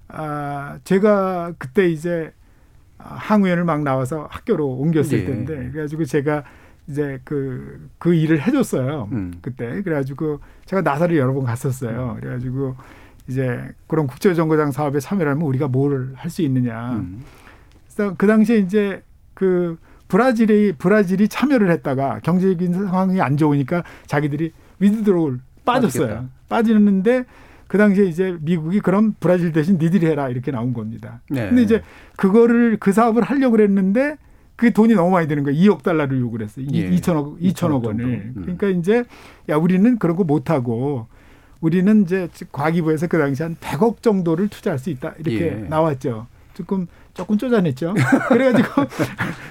[0.08, 2.32] 아 제가 그때 이제
[2.98, 5.24] 항우연을 막 나와서 학교로 옮겼을 네.
[5.24, 6.44] 텐데 그래가지고 제가
[6.88, 9.08] 이제 그, 그 일을 해줬어요.
[9.12, 9.34] 음.
[9.40, 9.82] 그때.
[9.82, 12.16] 그래가지고 제가 나사를 여러 번 갔었어요.
[12.20, 12.74] 그래가지고
[13.28, 16.94] 이제 그런 국제정거장 사업에 참여를 하면 우리가 뭘 할 수 있느냐.
[16.94, 17.22] 음.
[17.86, 19.02] 그래서 그 당시에 이제
[19.34, 19.78] 그
[20.08, 26.06] 브라질이, 브라질이 참여를 했다가 경제적인 상황이 안 좋으니까 자기들이 위드드로울 빠졌어요.
[26.06, 26.28] 빠지겠다.
[26.48, 27.24] 빠지는데
[27.68, 31.20] 그 당시에 이제 미국이 그럼 브라질 대신 니들이 해라 이렇게 나온 겁니다.
[31.30, 31.48] 네.
[31.48, 31.82] 근데 이제
[32.16, 34.16] 그거를 그 사업을 하려고 그랬는데
[34.62, 35.58] 그게 돈이 너무 많이 드는 거예요.
[35.60, 36.64] 2억 달러를 요구를 했어요.
[36.72, 36.88] 예.
[36.88, 37.88] 2천억 2천억 정도.
[37.88, 38.04] 원을.
[38.04, 38.42] 음.
[38.42, 39.02] 그러니까 이제
[39.48, 41.08] 야 우리는 그런 거 못 하고
[41.60, 45.50] 우리는 이제 과기부에서 그 당시 한 100억 정도를 투자할 수 있다 이렇게 예.
[45.68, 46.28] 나왔죠.
[46.54, 47.94] 조금 조금 쪼잔했죠.
[48.28, 48.68] 그래가지고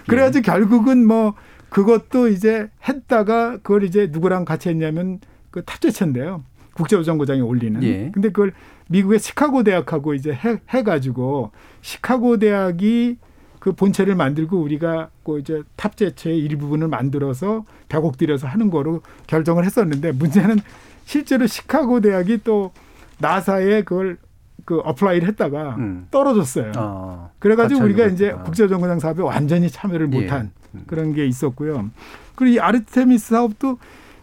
[0.08, 1.34] 그래가지고 결국은 뭐
[1.68, 6.42] 그것도 이제 했다가 그걸 이제 누구랑 같이 했냐면 그 탑재체인데요.
[6.74, 7.84] 국제우정거장에 올리는.
[7.84, 8.12] 예.
[8.14, 8.54] 근데 그걸
[8.88, 11.52] 미국의 시카고 대학하고 이제 해, 해가지고
[11.82, 13.18] 시카고 대학이
[13.62, 20.14] 그 본체를 만들고 우리가 그 이제 탑재체의 일부분을 만들어서 100억 들여서 하는 거로 결정을 했었는데
[20.14, 20.60] 문제는
[21.06, 22.72] 실제로 시카고 대학이 또
[23.20, 24.18] 나사에 그걸
[24.66, 26.08] 그 apply를 했다가 음.
[26.10, 26.72] 떨어졌어요.
[26.76, 28.32] 아, 그래가지고 우리가 이제.
[28.32, 30.22] 국제정거장 사업에 완전히 참여를 예.
[30.22, 30.84] 못한 음.
[30.88, 31.92] 그런 게 있었고요.
[32.34, 33.78] 그리고 이 아르테미스 사업도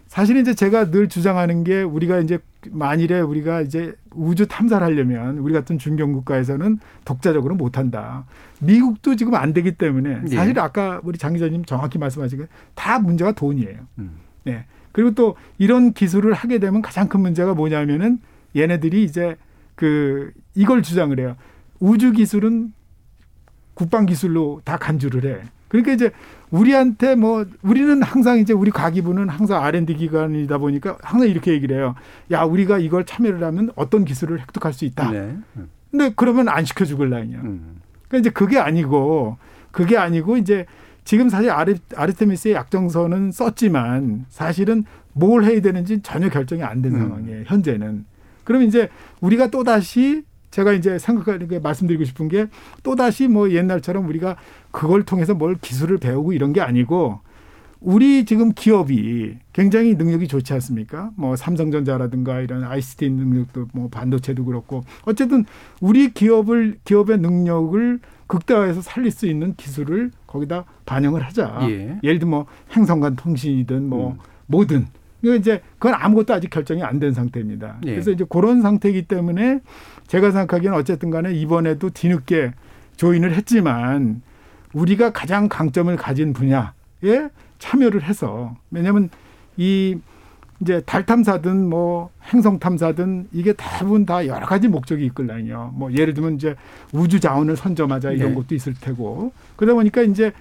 [0.09, 2.39] 사실 이제 제가 늘 주장하는 게 우리가 이제
[2.71, 8.25] 만일에 우리가 이제 우주 탐사를 하려면 우리 같은 중견 국가에서는 독자적으로 못한다.
[8.61, 10.35] 미국도 지금 안 되기 때문에 예.
[10.35, 12.39] 사실 아까 우리 장 기자님 정확히 말씀하신
[12.75, 13.79] 게다 문제가 돈이에요.
[13.99, 14.13] 음.
[14.45, 14.65] 네.
[14.93, 18.19] 그리고 또 이런 기술을 하게 되면 가장 큰 문제가 뭐냐면은
[18.57, 19.37] 얘네들이 이제
[19.75, 21.37] 그 이걸 주장을 해요.
[21.79, 22.73] 우주 기술은
[23.75, 25.43] 국방 기술로 다 간주를 해.
[25.69, 26.11] 그러니까 이제
[26.51, 31.95] 우리한테 뭐 우리는 항상 이제 우리 과기부는 항상 R&D 기관이다 보니까 항상 이렇게 얘기를 해요.
[32.31, 35.11] 야, 우리가 이걸 참여를 하면 어떤 기술을 획득할 수 있다.
[35.11, 35.37] 네.
[35.57, 35.69] 음.
[35.91, 37.41] 근데 그러면 안 시켜 죽을 라인이야.
[37.41, 37.81] 음.
[38.09, 39.37] 그러니까 이제 그게 아니고
[39.71, 40.67] 그게 아니고 이제
[41.05, 46.99] 지금 사실 아르, 아르테미스의 약정서는 썼지만 사실은 뭘 해야 되는지 전혀 결정이 안된 음.
[46.99, 47.45] 상황이에요.
[47.47, 48.05] 현재는.
[48.45, 48.89] 그럼 이제
[49.21, 52.47] 우리가 또 다시 제가 이제 생각하는 게 말씀드리고 싶은 게
[52.83, 54.37] 또 다시 뭐 옛날처럼 우리가
[54.71, 57.21] 그걸 통해서 뭘 기술을 배우고 이런 게 아니고
[57.81, 61.11] 우리 지금 기업이 굉장히 능력이 좋지 않습니까?
[61.17, 65.45] 뭐 삼성전자라든가 이런 ICT 능력도 뭐 반도체도 그렇고 어쨌든
[65.81, 71.59] 우리 기업을 기업의 능력을 극대화해서 살릴 수 있는 기술을 거기다 반영을 하자.
[71.71, 71.99] 예.
[72.03, 74.19] 예를 들면 뭐 행성간 통신이든 뭐 음.
[74.47, 74.87] 뭐든
[75.23, 77.79] 이거 이제 그건 아무것도 아직 결정이 안 된 상태입니다.
[77.87, 77.93] 예.
[77.93, 79.61] 그래서 이제 그런 상태이기 때문에
[80.09, 82.53] 제가 생각하기에는 어쨌든 간에 이번에도 뒤늦게
[82.97, 84.23] 조인을 했지만
[84.73, 87.29] 우리가 가장 강점을 가진 분야에
[87.59, 89.11] 참여를 해서 왜냐하면
[89.57, 89.99] 이
[90.61, 95.73] 이제 달 탐사든 뭐 행성 탐사든 이게 대부분 다 여러 가지 목적이 있거든요.
[95.75, 96.57] 뭐 예를 들면 이제
[96.93, 98.35] 우주 자원을 선점하자 이런 네.
[98.35, 100.33] 것도 있을 테고 그러다 보니까 이제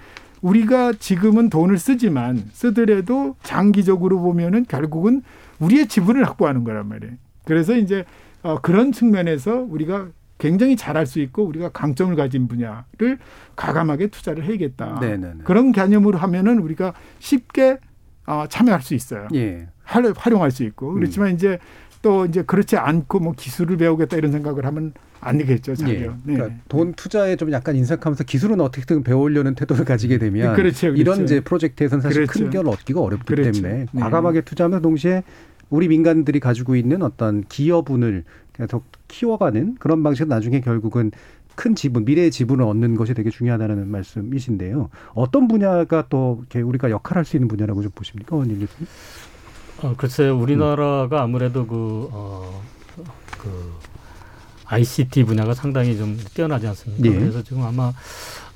[0.42, 5.22] 우리가 지금은 돈을 쓰지만 쓰더라도 장기적으로 보면은 결국은
[5.60, 7.14] 우리의 지분을 확보하는 거란 말이에요.
[7.46, 8.04] 그래서 이제
[8.44, 10.08] 어, 그런 측면에서 우리가
[10.38, 13.18] 굉장히 잘할 수 있고 우리가 강점을 가진 분야를
[13.56, 15.00] 가감하게 투자를 해야겠다.
[15.02, 15.44] 네네네.
[15.44, 17.80] 그런 개념으로 하면은 우리가 쉽게
[18.28, 19.28] 어, 참여할 수 있어요.
[19.34, 19.68] 예.
[19.84, 21.36] 활- 활용할 수 있고 그렇지만 음.
[21.36, 21.58] 이제
[22.02, 25.76] 또 이제 그렇지 않고 뭐 기술을 배우겠다 이런 생각을 하면 안 되겠죠.
[25.76, 26.00] 자기가.
[26.00, 26.08] 예.
[26.24, 26.36] 네.
[26.36, 31.02] 그러니까 돈 투자에 좀 약간 인색하면서 기술은 어떻게든 배우려는 태도를 가지게 되면 그렇죠, 그렇죠.
[31.02, 32.44] 이런 이제 프로젝트에서는 사실 그렇죠.
[32.44, 33.62] 큰 결을 얻기가 어렵기 그렇죠.
[33.64, 34.00] 때문에 네.
[34.02, 35.24] 과감하게 투자하면서 동시에
[35.70, 41.12] 우리 민간들이 가지고 있는 어떤 기여분을 계속 키워가는 그런 방식으로 나중에 결국은
[41.56, 44.90] 큰 지분, 미래의 지분을 얻는 것이 되게 중요하다는 말씀이신데요.
[45.16, 48.68] 어떤 분야가 또 이렇게 우리가 역할할 수 있는 분야라고 좀 보십니까, 교수님?
[49.82, 52.62] 어, 글쎄요, 우리나라가 아무래도 그, 어,
[53.40, 53.74] 그,
[54.66, 57.08] ICT 분야가 상당히 좀 뛰어나지 않습니까?
[57.08, 57.20] 예.
[57.20, 57.92] 그래서 지금 아마,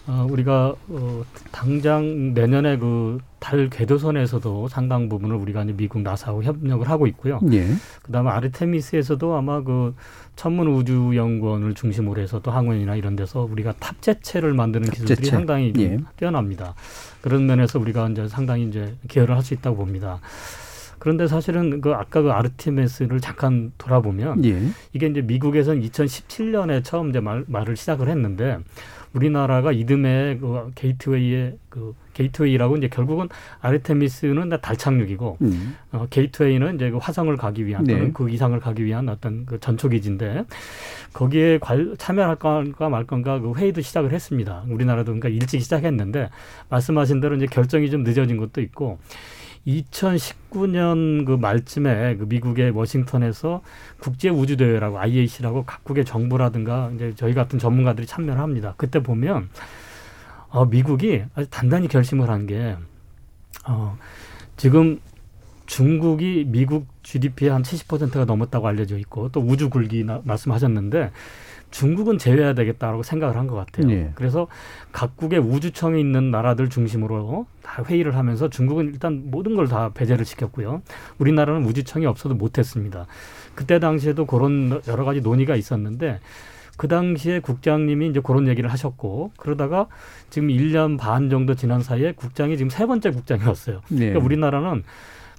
[0.07, 6.87] 어, 우리가, 어, 당장 내년에 그 달 궤도선에서도 상당 부분을 우리가 이제 미국 나사하고 협력을
[6.87, 7.39] 하고 있고요.
[7.51, 7.65] 예.
[8.03, 9.95] 그 다음에 아르테미스에서도 아마 그
[10.35, 15.31] 천문 우주 연구원을 중심으로 해서 또 항원이나 이런 데서 우리가 탑재체를 만드는 기술들이 탑재체.
[15.35, 15.97] 상당히 좀 예.
[16.17, 16.75] 뛰어납니다.
[17.21, 20.19] 그런 면에서 우리가 이제 상당히 이제 기여를 할 수 있다고 봅니다.
[20.99, 24.61] 그런데 사실은 그 아까 그 아르테미스를 잠깐 돌아보면 예.
[24.93, 28.59] 이게 이제 미국에서는 2017년에 처음 이제 말, 말을 시작을 했는데
[29.13, 33.30] 우리나라가 이듬해 그 게이트웨이의 그 게이트웨이라고 이제 결국은
[33.62, 35.76] 아르테미스는 달 착륙이고 음.
[35.91, 37.93] 어, 게이트웨이는 이제 그 화성을 가기 위한 네.
[37.93, 40.45] 또는 그 이상을 가기 위한 어떤 그 전초 기지인데
[41.14, 44.64] 거기에 관, 참여할 건가 말 건가 그 회의도 시작을 했습니다.
[44.70, 46.30] 우리나라도 그러니까 일찍 시작했는데
[46.70, 48.99] 말씀하신 대로 이제 결정이 좀 늦어진 것도 있고
[49.68, 53.62] 2019년 그 말쯤에 그 미국의 워싱턴에서
[53.99, 58.74] 국제 우주 대회라고 IAC라고 각국의 정부라든가 이제 저희 같은 전문가들이 참여를 합니다.
[58.78, 59.49] 그때 보면
[60.51, 62.75] 어 미국이 아주 단단히 결심을 한 게
[63.67, 63.97] 어
[64.57, 64.99] 지금
[65.65, 71.11] 중국이 미국 GDP의 한 70%가 넘었다고 알려져 있고 또 우주 굴기 나, 말씀하셨는데
[71.71, 73.89] 중국은 제외해야 되겠다라고 생각을 한 것 같아요.
[73.91, 74.11] 예.
[74.15, 74.47] 그래서
[74.91, 80.81] 각국의 우주청이 있는 나라들 중심으로 다 회의를 하면서 중국은 일단 모든 걸 다 배제를 시켰고요.
[81.19, 83.07] 우리나라는 우주청이 없어도 못했습니다.
[83.55, 86.19] 그때 당시에도 그런 여러 가지 논의가 있었는데
[86.82, 89.86] 그 당시에 국장님이 이제 그런 얘기를 하셨고 그러다가
[90.32, 93.82] 지금 1년 반 정도 지난 사이에 국장이 지금 세 번째 국장이었어요.
[93.89, 93.97] 네.
[94.07, 94.84] 그러니까 우리나라는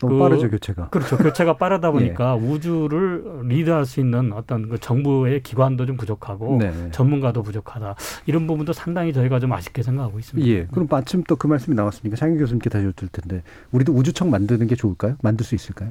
[0.01, 0.91] 너무 빠르죠, 교체가.
[0.91, 1.19] 그렇죠.
[1.19, 6.73] 교체가 빠르다 보니까 우주를 리드할 수 있는 어떤 그 정부의 기관도 좀 부족하고 네.
[6.93, 7.97] 전문가도 부족하다.
[8.27, 10.49] 이런 부분도 상당히 저희가 좀 아쉽게 생각하고 있습니다.
[10.49, 10.67] 예.
[10.67, 14.77] 그럼 마침 또 그 말씀이 나왔으니까 장윤 교수님께 다시 여쭐 텐데 우리도 우주청 만드는 게
[14.77, 15.17] 좋을까요?
[15.23, 15.91] 만들 수 있을까요?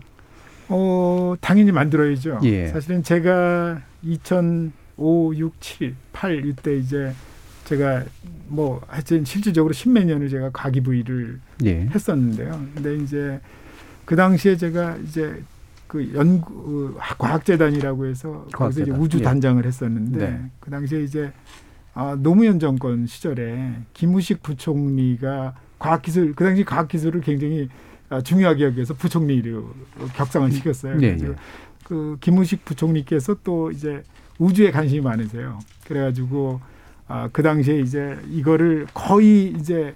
[0.70, 2.40] 어, 당연히 만들어야죠.
[2.44, 2.68] 예.
[2.68, 3.82] 사실은 제가
[5.02, 7.14] 2005, 6, 7, 8 이때 이제
[7.66, 8.04] 제가
[8.48, 11.88] 뭐 하여튼 실질적으로 십몇 년을 제가 가기부위를 예.
[11.94, 12.66] 했었는데요.
[12.76, 13.40] 근데 이제
[14.06, 15.44] 그 당시에 제가 이제
[15.88, 19.02] 그 연구 과학재단이라고 해서 거기서 이제 과학재단.
[19.02, 19.24] 우주 예.
[19.24, 20.52] 단장을 했었는데 네.
[20.60, 21.32] 그 당시에 이제
[21.94, 27.68] 아, 노무현 정권 시절에 김우식 부총리가 과학기술 그 당시 과학기술을 굉장히
[28.10, 29.70] 아, 중요하게 여기서 부총리로
[30.16, 30.98] 격상을 시켰어요.
[30.98, 31.30] 네, 네.
[31.86, 34.04] 그 김우식 부총리께서 또 이제
[34.42, 35.60] 우주에 관심이 많으세요.
[35.86, 36.60] 그래가지고
[37.08, 39.94] 아, 그 당시에 이제 이거를 거의 이제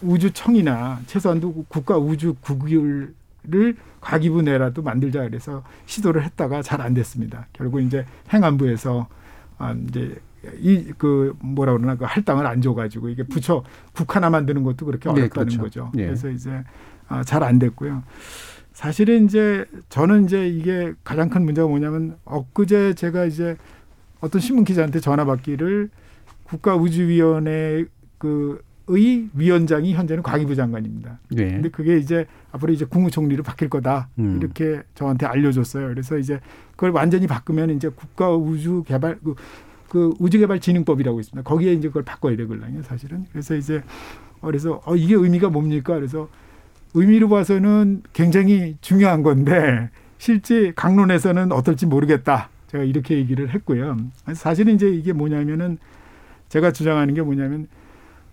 [0.00, 7.46] 우주청이나 최소한도 국가 우주 국유를 과기부 내라도 만들자 그래서 시도를 했다가 잘 안 됐습니다.
[7.52, 9.08] 결국 이제 행안부에서
[9.58, 10.14] 아, 이제
[10.60, 13.64] 이 그 뭐라 그러나 그 할당을 안 줘가지고 이게 부처
[13.94, 15.60] 국 하나 만드는 것도 그렇게 네, 어렵다는 그렇죠.
[15.62, 15.92] 거죠.
[15.96, 16.04] 예.
[16.06, 16.62] 그래서 이제
[17.08, 18.02] 아, 잘 안 됐고요.
[18.74, 23.56] 사실은 이제 저는 이제 이게 가장 큰 문제가 뭐냐면 엊그제 제가 이제
[24.20, 25.88] 어떤 신문 기자한테 전화 받기를
[26.42, 27.84] 국가우주위원회
[28.18, 31.20] 그의 위원장이 현재는 과기부 장관입니다.
[31.30, 31.52] 네.
[31.52, 34.38] 근데 그게 이제 앞으로 이제 국무총리로 바뀔 거다 음.
[34.42, 35.88] 이렇게 저한테 알려줬어요.
[35.88, 36.40] 그래서 이제
[36.72, 39.34] 그걸 완전히 바꾸면 이제 국가우주개발 그,
[39.88, 41.48] 그 우주개발진흥법이라고 있습니다.
[41.48, 43.24] 거기에 이제 그걸 바꿔야 되거든요, 사실은.
[43.30, 43.82] 그래서 이제
[44.40, 45.94] 어, 그래서 어 이게 의미가 뭡니까?
[45.94, 46.28] 그래서
[46.94, 52.48] 의미로 봐서는 굉장히 중요한 건데 실제 강론에서는 어떨지 모르겠다.
[52.68, 53.96] 제가 이렇게 얘기를 했고요.
[54.34, 55.78] 사실은 이제 이게 뭐냐면은
[56.48, 57.66] 제가 주장하는 게 뭐냐면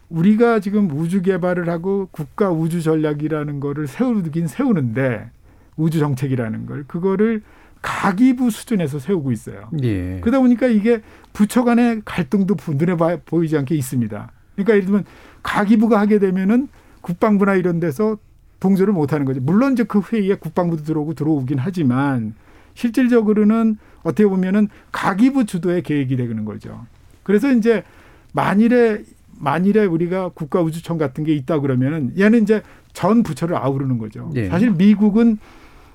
[0.09, 5.29] 우리가 지금 우주 개발을 하고 국가 우주 전략이라는 거를 세우긴 세우는데
[5.77, 7.41] 우주 정책이라는 걸 그거를
[7.81, 9.69] 가기부 수준에서 세우고 있어요.
[9.81, 10.19] 예.
[10.21, 11.01] 그러다 보니까 이게
[11.33, 14.31] 부처 간의 갈등도 눈에 봐- 보이지 않게 있습니다.
[14.55, 15.05] 그러니까 예를 들면
[15.41, 16.67] 가기부가 하게 되면은
[17.01, 18.17] 국방부나 이런 데서
[18.61, 19.41] 동조를 못 하는 거죠.
[19.41, 22.33] 물론 이제 그 회의에 국방부도 들어오고 들어오긴 하지만
[22.75, 26.85] 실질적으로는 어떻게 보면은 가기부 주도의 계획이 되는 거죠.
[27.23, 27.83] 그래서 이제
[28.31, 29.03] 만일에
[29.37, 32.61] 만일에 우리가 국가우주청 같은 게 있다 그러면은 얘는 이제
[32.93, 34.31] 전 부처를 아우르는 거죠.
[34.35, 34.47] 예.
[34.47, 35.39] 사실 미국은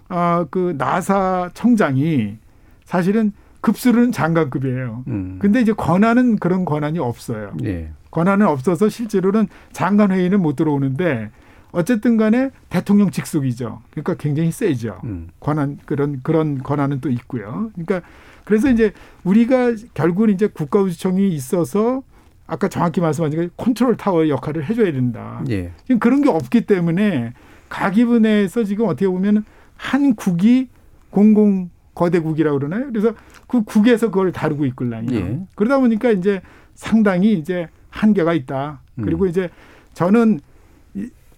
[0.09, 2.37] 아그 나사 청장이
[2.85, 5.05] 사실은 급수로는 장관급이에요.
[5.07, 5.39] 음.
[5.41, 7.53] 근데 이제 권한은 그런 권한이 없어요.
[7.65, 7.91] 예.
[8.11, 11.31] 권한은 없어서 실제로는 장관 회의는 못 들어오는데
[11.77, 13.83] 어쨌든 간에 대통령 직속이죠.
[13.91, 14.99] 그러니까 굉장히 세죠.
[15.05, 15.29] 음.
[15.41, 17.71] 권한 그런 그런 권한은 또 있고요.
[17.75, 18.01] 그러니까
[18.45, 18.93] 그래서 이제
[19.25, 22.03] 우리가 결국은 이제 국가우주청이 있어서
[22.47, 25.45] 아까 정확히 말씀하신 게 컨트롤 타워 역할을 해줘야 된다.
[25.51, 25.73] 예.
[25.85, 27.35] 지금 그런 게 없기 때문에
[27.69, 29.45] 과기부 내에서 지금 어떻게 보면
[29.77, 30.69] 한 국이
[31.11, 32.87] 공공 거대국이라고 그러나요?
[32.87, 33.15] 그래서
[33.49, 35.15] 그 국에서 그걸 다루고 있걸랑요.
[35.15, 35.41] 예.
[35.57, 36.41] 그러다 보니까 이제
[36.75, 38.81] 상당히 이제 한계가 있다.
[39.03, 39.29] 그리고 음.
[39.29, 39.51] 이제
[39.93, 40.41] 저는 이-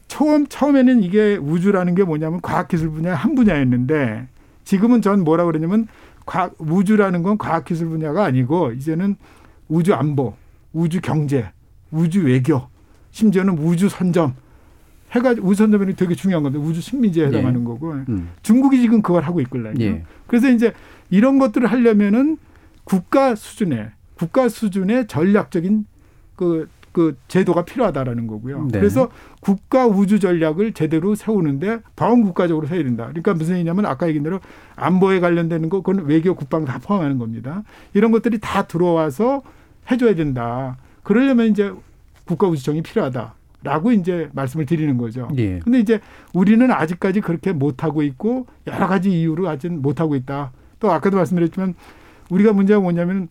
[0.08, 4.26] 처음 처음에는 이게 우주라는 게 뭐냐면 과학기술 분야 한 분야였는데
[4.64, 5.86] 지금은 전 뭐라 그러냐면
[6.26, 9.16] 과학, 우주라는 건 과학기술 분야가 아니고 이제는
[9.68, 10.34] 우주 안보,
[10.72, 11.50] 우주 경제,
[11.90, 12.62] 우주 외교,
[13.12, 14.34] 심지어는 우주 선점
[15.12, 17.64] 해가지고 우주 선점이 되게 중요한 건데 우주 식민지에 해당하는 예.
[17.64, 18.30] 거고 음.
[18.42, 19.82] 중국이 지금 그걸 하고 있걸랑요.
[19.82, 20.04] 예.
[20.26, 20.72] 그래서 이제
[21.10, 22.36] 이런 것들을 하려면은
[22.84, 25.86] 국가 수준의 국가 수준의 전략적인
[26.36, 28.68] 그, 그 제도가 필요하다라는 거고요.
[28.72, 28.78] 네.
[28.78, 29.10] 그래서
[29.40, 33.06] 국가 우주 전략을 제대로 세우는데 범국가적으로 세워야 된다.
[33.08, 34.40] 그러니까 무슨 얘기냐면 아까 얘기한 대로
[34.76, 37.62] 안보에 관련되는 거, 그건 외교, 국방 다 포함하는 겁니다.
[37.94, 39.42] 이런 것들이 다 들어와서
[39.90, 40.76] 해줘야 된다.
[41.02, 41.72] 그러려면 이제
[42.26, 43.34] 국가 우주청이 필요하다.
[43.62, 45.28] 라고 이제 말씀을 드리는 거죠.
[45.36, 45.58] 예.
[45.58, 46.00] 근데 이제
[46.32, 50.52] 우리는 아직까지 그렇게 못하고 있고 여러 가지 이유로 아직 못하고 있다.
[50.78, 51.74] 또 아까도 말씀드렸지만
[52.30, 53.28] 우리가 문제가 뭐냐면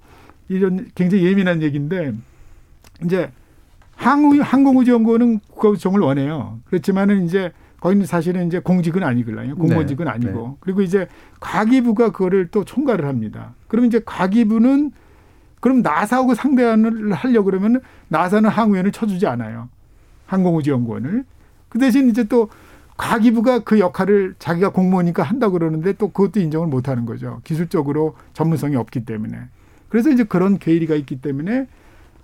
[0.49, 2.13] 이런 굉장히 예민한 얘기인데
[3.05, 3.31] 이제
[3.97, 6.59] 항우, 항공우주연구원은 국가우주청을 원해요.
[6.65, 9.55] 그렇지만은 이제 거기는 사실은 이제 공직은 아니거든요.
[9.55, 10.11] 공무원직은 네.
[10.11, 10.47] 아니고.
[10.47, 10.57] 네.
[10.59, 11.07] 그리고 이제
[11.39, 13.53] 과기부가 그거를 또 총괄을 합니다.
[13.67, 14.91] 그러면 이제 과기부는
[15.59, 19.69] 그럼 나사하고 상대를 하려고 그러면 나사는 항우연을 쳐주지 않아요.
[20.27, 21.25] 항공우주연구원을.
[21.69, 22.49] 그 대신 이제 또
[22.97, 27.41] 과기부가 그 역할을 자기가 공무원이니까 한다 그러는데 또 그것도 인정을 못 하는 거죠.
[27.43, 29.37] 기술적으로 전문성이 없기 때문에.
[29.89, 31.67] 그래서 이제 그런 괴리가 있기 때문에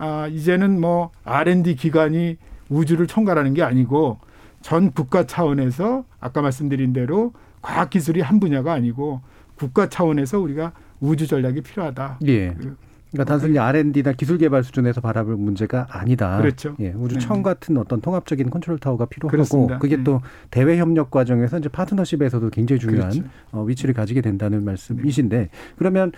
[0.03, 2.35] 아, 이제는 뭐 R&D 기관이
[2.67, 4.19] 우주를 총괄하는 게 아니고
[4.61, 7.31] 전 국가 차원에서 아까 말씀드린 대로
[7.61, 9.21] 과학 기술이 한 분야가 아니고
[9.55, 12.19] 국가 차원에서 우리가 우주 전략이 필요하다.
[12.27, 12.49] 예.
[12.53, 12.75] 그-
[13.11, 16.35] 그러니까 단순히 R&D나 기술 개발 수준에서 바라볼 문제가 아니다.
[16.39, 16.75] 그렇죠.
[16.79, 17.43] 예, 우주청 네.
[17.43, 19.77] 같은 어떤 통합적인 컨트롤 타워가 필요하고 그렇습니다.
[19.77, 20.03] 그게 네.
[20.03, 23.29] 또 대외 협력 과정에서 이제 파트너십에서도 굉장히 중요한 그렇죠.
[23.51, 26.11] 어, 위치를 가지게 된다는 말씀이신데 그러면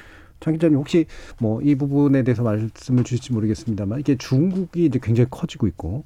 [0.46, 1.08] 장 기자님 혹시
[1.40, 6.04] 뭐 이 부분에 대해서 말씀을 주실지 모르겠습니다만 이게 중국이 이제 굉장히 커지고 있고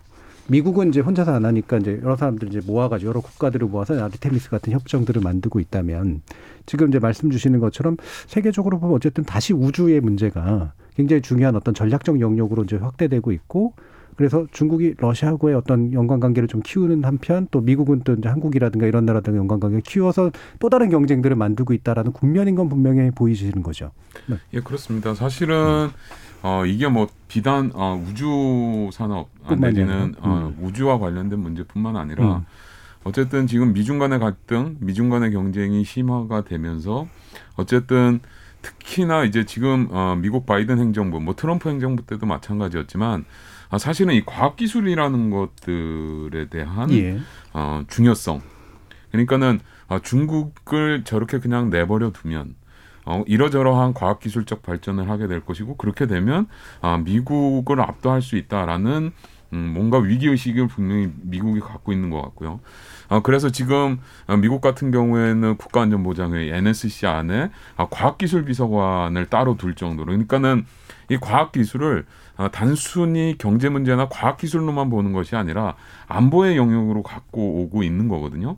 [0.48, 4.72] 미국은 이제 혼자서 안 하니까 이제 여러 사람들 이제 모아가지고 여러 국가들을 모아서 아르테미스 같은
[4.72, 6.22] 협정들을 만들고 있다면
[6.66, 12.22] 지금 이제 말씀 주시는 것처럼 세계적으로 보면 어쨌든 다시 우주의 문제가 굉장히 중요한 어떤 전략적
[12.22, 13.74] 영역으로 이제 확대되고 있고
[14.20, 19.06] 그래서 중국이 러시아하고의 어떤 연관 관계를 좀 키우는 한편 또 미국은 또 이제 한국이라든가 이런
[19.06, 23.92] 나라들 연관 관계를 키워서 또 다른 경쟁들을 만들고 있다라는 국면인 건 분명히 보이시는 거죠.
[24.26, 24.36] 네.
[24.52, 25.14] 예, 그렇습니다.
[25.14, 25.88] 사실은
[26.44, 32.46] 어 이게 뭐 비단 어 우주 산업 내지는 어 우주와 관련된 문제뿐만 아니라 음.
[33.06, 37.08] 어쨌든 지금 미중 간의 갈등, 미중 간의 경쟁이 심화가 되면서
[37.56, 38.20] 어쨌든
[38.64, 44.24] 특히나 이제 지금 어 미국 바이든 행정부, 뭐 트럼프 행정부 때도 마찬가지였지만 아 사실은 이
[44.26, 47.20] 과학 기술이라는 것들에 대한 예.
[47.54, 48.42] 어, 중요성.
[49.12, 52.56] 그러니까는 어, 중국을 저렇게 그냥 내버려 두면
[53.06, 56.48] 어, 이러저러한 과학기술적 발전을 하게 될 것이고 그렇게 되면
[56.82, 59.12] 아, 미국을 압도할 수 있다라는
[59.52, 62.60] 음, 뭔가 위기의식을 분명히 미국이 갖고 있는 것 같고요.
[63.08, 70.08] 아, 그래서 지금 어, 미국 같은 경우에는 국가안전보장회 NSC 안에 아, 과학기술비서관을 따로 둘 정도로
[70.08, 70.66] 그러니까는
[71.10, 72.06] 이 과학 기술을
[72.38, 75.76] 아, 단순히 경제 문제나 과학 기술로만 보는 것이 아니라
[76.08, 78.58] 안보의 영역으로 갖고 오고 있는 거거든요.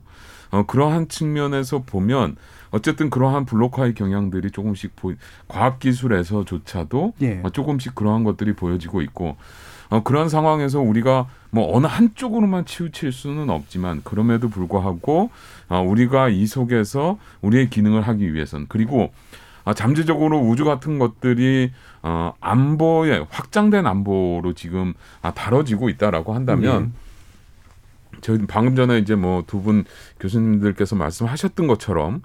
[0.50, 2.36] 어, 그러한 측면에서 보면
[2.70, 5.12] 어쨌든 그러한 블록화의 경향들이 조금씩 보,
[5.48, 7.40] 과학 기술에서조차도 예.
[7.42, 9.36] 어, 조금씩 그러한 것들이 보여지고 있고
[9.88, 15.30] 어, 그런 상황에서 우리가 뭐 어느 한쪽으로만 치우칠 수는 없지만 그럼에도 불구하고
[15.68, 19.12] 어, 우리가 이 속에서 우리의 기능을 하기 위해선 그리고
[19.64, 21.72] 아, 잠재적으로 우주 같은 것들이
[22.02, 26.92] 어, 안보에 확장된 안보로 지금 아, 다뤄지고 있다라고 한다면
[28.20, 29.84] 저희 방금 전에 이제 뭐 두 분
[30.20, 32.22] 교수님들께서 말씀하셨던 것처럼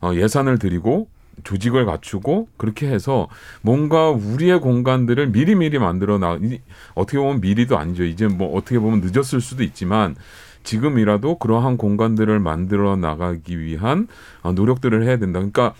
[0.00, 1.08] 어, 예산을 들이고
[1.42, 3.28] 조직을 갖추고 그렇게 해서
[3.60, 6.60] 뭔가 우리의 공간들을 미리미리 만들어 나 이-
[6.94, 8.04] 어떻게 보면 미리도 아니죠.
[8.04, 10.14] 이제 뭐 어떻게 보면 늦었을 수도 있지만
[10.62, 14.06] 지금이라도 그러한 공간들을 만들어 나가기 위한
[14.42, 15.40] 어, 노력들을 해야 된다.
[15.40, 15.74] 그러니까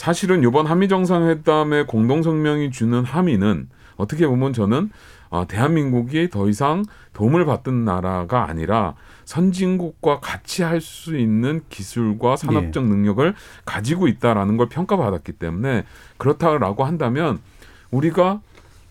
[0.00, 4.88] 사실은 이번 한미 정상회담의 공동 성명이 주는 함의는 어떻게 보면 저는
[5.28, 8.94] 어, 대한민국이 더 이상 도움을 받던 나라가 아니라
[9.26, 13.34] 선진국과 같이 할 수 있는 기술과 산업적 능력을
[13.66, 15.84] 가지고 있다라는 걸 평가받았기 때문에
[16.16, 17.38] 그렇다라고 한다면
[17.90, 18.40] 우리가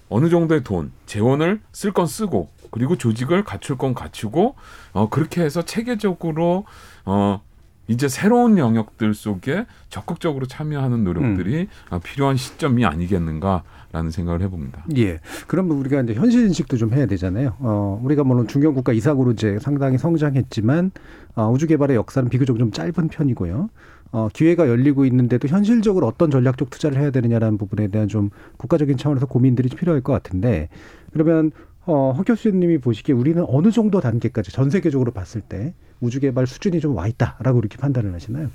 [0.09, 4.55] 어느 정도의 돈, 재원을 쓸 건 쓰고 그리고 조직을 갖출 건 갖추고
[4.93, 6.65] 어 그렇게 해서 체계적으로
[7.05, 7.41] 어
[7.89, 11.99] 이제 새로운 영역들 속에 적극적으로 참여하는 노력들이 음.
[12.03, 14.85] 필요한 시점이 아니겠는가라는 생각을 해봅니다.
[14.95, 15.19] 예.
[15.47, 17.55] 그럼 우리가 이제 현실 인식도 좀 해야 되잖아요.
[17.59, 20.91] 어, 우리가 물론 중견국가 이사구로 이제 상당히 성장했지만
[21.35, 23.69] 어, 우주 개발의 역사는 비교적 좀 짧은 편이고요.
[24.11, 29.25] 어, 기회가 열리고 있는데도 현실적으로 어떤 전략적 투자를 해야 되느냐라는 부분에 대한 좀 국가적인 차원에서
[29.25, 30.69] 고민들이 필요할 것 같은데
[31.11, 31.51] 그러면
[31.91, 36.79] 어, 허 교수님이 보시기에 우리는 어느 정도 단계까지 전 세계적으로 봤을 때 우주 개발 수준이
[36.79, 38.51] 좀 와 있다라고 이렇게 판단을 하시나요?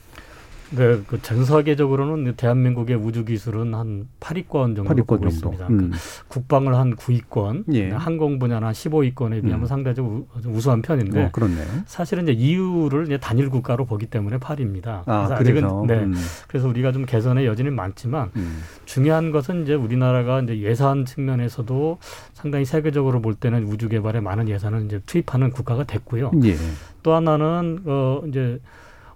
[0.70, 5.28] 네, 그 전 세계적으로는 대한민국의 우주 기술은 한 8위권 정도 8위권 보고 정도.
[5.28, 5.66] 있습니다.
[5.68, 5.90] 음.
[5.92, 5.98] 그
[6.28, 7.90] 국방을 한 9위권, 예.
[7.90, 9.66] 항공 분야는 한 15위권에 비하면 음.
[9.66, 11.64] 상대적으로 우수한 편인데 어, 그렇네요.
[11.86, 15.02] 사실은 이제 이유를 이제 단일 국가로 보기 때문에 8입니다.
[15.06, 16.14] 아, 그래서 아직은 네, 음.
[16.48, 18.62] 그래서 우리가 좀 개선의 여지는 많지만 음.
[18.84, 21.98] 중요한 것은 이제 우리나라가 이제 예산 측면에서도
[22.32, 26.32] 상당히 세계적으로 볼 때는 우주 개발에 많은 예산을 이제 투입하는 국가가 됐고요.
[26.44, 26.56] 예.
[27.02, 28.58] 또 하나는 어 이제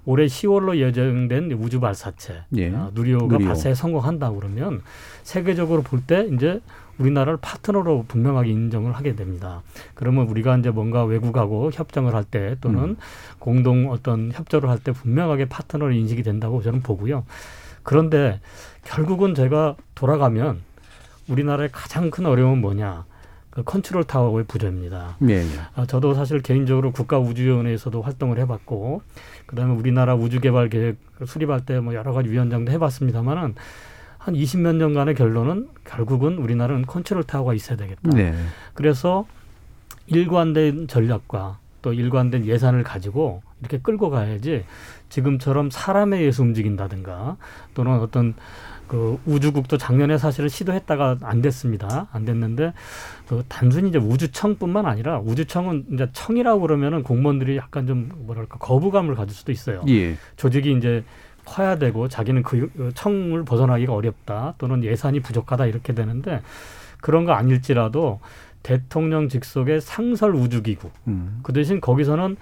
[0.08, 2.74] 올해 10월로 예정된 우주 발사체 예.
[2.74, 3.46] 아, 누리호가 누리호.
[3.46, 4.80] 발사에 성공한다 그러면
[5.22, 6.62] 세계적으로 볼 때 이제
[6.96, 9.62] 우리나라를 파트너로 분명하게 인정을 하게 됩니다.
[9.92, 12.96] 그러면 우리가 이제 뭔가 외국하고 협정을 할 때 또는 음.
[13.38, 17.26] 공동 어떤 협조를 할 때 분명하게 파트너로 인식이 된다고 저는 보고요.
[17.82, 18.40] 그런데
[18.84, 20.60] 결국은 제가 돌아가면
[21.28, 23.04] 우리나라의 가장 큰 어려움은 뭐냐?
[23.58, 25.16] 그 컨트롤 타워의 부재입니다.
[25.18, 25.44] 네.
[25.74, 29.02] 아, 저도 사실 개인적으로 국가우주위원회에서도 활동을 해봤고,
[29.46, 30.96] 그다음에 우리나라 우주개발 계획
[31.26, 33.56] 수립할 때 뭐 여러 가지 위원장도 해봤습니다만은
[34.18, 38.10] 한 20몇 년간의 결론은 결국은 우리나라는 컨트롤 타워가 있어야 되겠다.
[38.10, 38.32] 네.
[38.74, 39.26] 그래서
[40.06, 44.64] 일관된 전략과 또 일관된 예산을 가지고 이렇게 끌고 가야지
[45.08, 47.36] 지금처럼 사람에 의해서 움직인다든가
[47.74, 48.34] 또는 어떤
[48.88, 52.08] 그 우주국도 작년에 사실은 시도했다가 안 됐습니다.
[52.10, 52.72] 안 됐는데
[53.28, 59.36] 그 단순히 이제 우주청뿐만 아니라 우주청은 이제 청이라고 그러면은 공무원들이 약간 좀 뭐랄까 거부감을 가질
[59.36, 59.82] 수도 있어요.
[59.88, 60.16] 예.
[60.36, 61.04] 조직이 이제
[61.44, 66.40] 커야 되고 자기는 그 청을 벗어나기가 어렵다 또는 예산이 부족하다 이렇게 되는데
[67.02, 68.20] 그런 거 아닐지라도
[68.62, 71.40] 대통령 직속의 상설 우주기구 음.
[71.42, 72.36] 그 대신 거기서는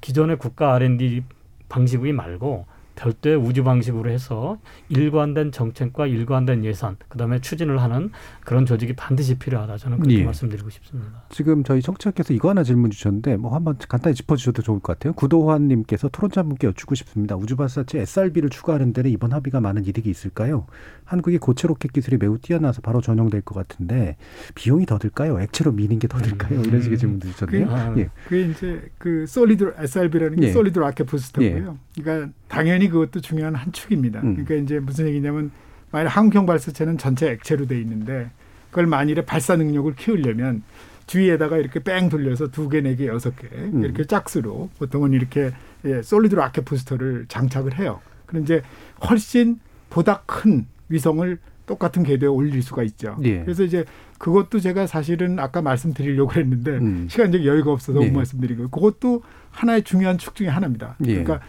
[0.00, 1.22] 기존의 국가 R&D
[1.68, 8.10] 방식이 말고 별도의 우주 방식으로 해서 일관된 정책과 일관된 예산, 그다음에 추진을 하는
[8.44, 9.76] 그런 조직이 반드시 필요하다.
[9.76, 10.24] 저는 그렇게 예.
[10.24, 11.24] 말씀드리고 싶습니다.
[11.30, 15.12] 지금 저희 청취자께서 이거 하나 질문 주셨는데 뭐 한번 간단히 짚어주셔도 좋을 것 같아요.
[15.14, 17.36] 구도환님께서 토론자분께 여쭙고 싶습니다.
[17.36, 20.66] 우주발사체 SRB를 추가하는 데는 이번 합의가 많은 이득이 있을까요?
[21.04, 24.16] 한국이 고체 로켓 기술이 매우 뛰어나서 바로 전용될 것 같은데
[24.54, 25.40] 비용이 더 들까요?
[25.40, 26.60] 액체로 미는 게 더 들까요?
[26.60, 27.66] 이런 식의 질문 주셨네요.
[27.66, 28.08] 그, 아, 예.
[28.28, 30.52] 그게 이제 그 solid SRB라는 게 예.
[30.52, 31.78] solid rocket booster고요.
[31.98, 32.02] 예.
[32.02, 34.20] 그러니까 당연히 그것도 중요한 한 축입니다.
[34.20, 34.34] 음.
[34.34, 35.50] 그러니까 이제 무슨 얘기냐면
[35.90, 38.30] 만약 한국형 발사체는 전체 액체로 돼 있는데
[38.70, 40.62] 그걸 만일에 발사 능력을 키우려면
[41.06, 43.84] 주위에다가 이렇게 뺑 돌려서 두 개, 네 개, 여섯 개 음.
[43.84, 45.52] 이렇게 짝수로 보통은 이렇게
[45.84, 48.00] 예, solid rocket booster를 장착을 해요.
[48.26, 48.62] 그럼 이제
[49.08, 49.60] 훨씬
[49.90, 53.16] 보다 큰 위성을 똑같은 궤도에 올릴 수가 있죠.
[53.22, 53.40] 예.
[53.40, 53.84] 그래서 이제
[54.18, 57.06] 그것도 제가 사실은 아까 말씀드리려고 했는데 음.
[57.08, 58.10] 시간적 여유가 없어서 못 예.
[58.10, 60.96] 말씀드리고 그것도 하나의 중요한 축 중에 하나입니다.
[61.06, 61.22] 예.
[61.22, 61.40] 그러니까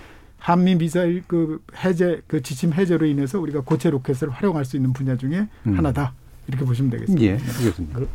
[0.45, 5.17] 한미 미사일 그 해제 그 지침 해제로 인해서 우리가 고체 로켓을 활용할 수 있는 분야
[5.17, 5.75] 중에 음.
[5.75, 6.13] 하나다
[6.47, 7.25] 이렇게 보시면 되겠습니다.
[7.25, 7.97] 예, 알겠습니다.
[7.97, 8.07] 그,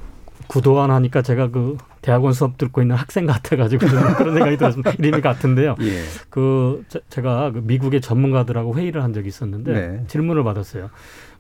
[0.47, 3.85] 구도안 하니까 제가 그 대학원 수업 듣고 있는 학생 같아가지고
[4.17, 4.93] 그런 생각이 들었습니다.
[4.93, 5.75] 이름이 같은데요.
[5.81, 6.03] 예.
[6.29, 10.05] 그 제가 그 미국의 전문가들하고 회의를 한 적이 있었는데 네.
[10.07, 10.91] 질문을 받았어요.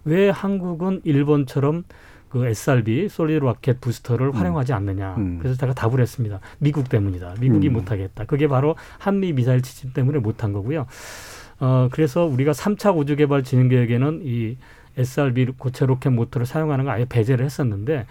[0.05, 1.84] 왜 한국은 일본처럼
[2.31, 4.33] 그 SRB solid rocket booster를 음.
[4.33, 5.16] 활용하지 않느냐.
[5.18, 5.39] 음.
[5.41, 6.41] 그래서 제가 답을 했습니다.
[6.59, 7.35] 미국 때문이다.
[7.41, 7.74] 미국이 음.
[7.74, 8.24] 못하겠다.
[8.24, 10.87] 그게 바로 한미 미사일 지침 때문에 못한 거고요.
[11.59, 14.57] 어 그래서 우리가 삼차 우주 개발 진행 계획에는 이
[14.97, 18.07] SRB 고체 로켓 모터를 사용하는 거 아예 배제를 했었는데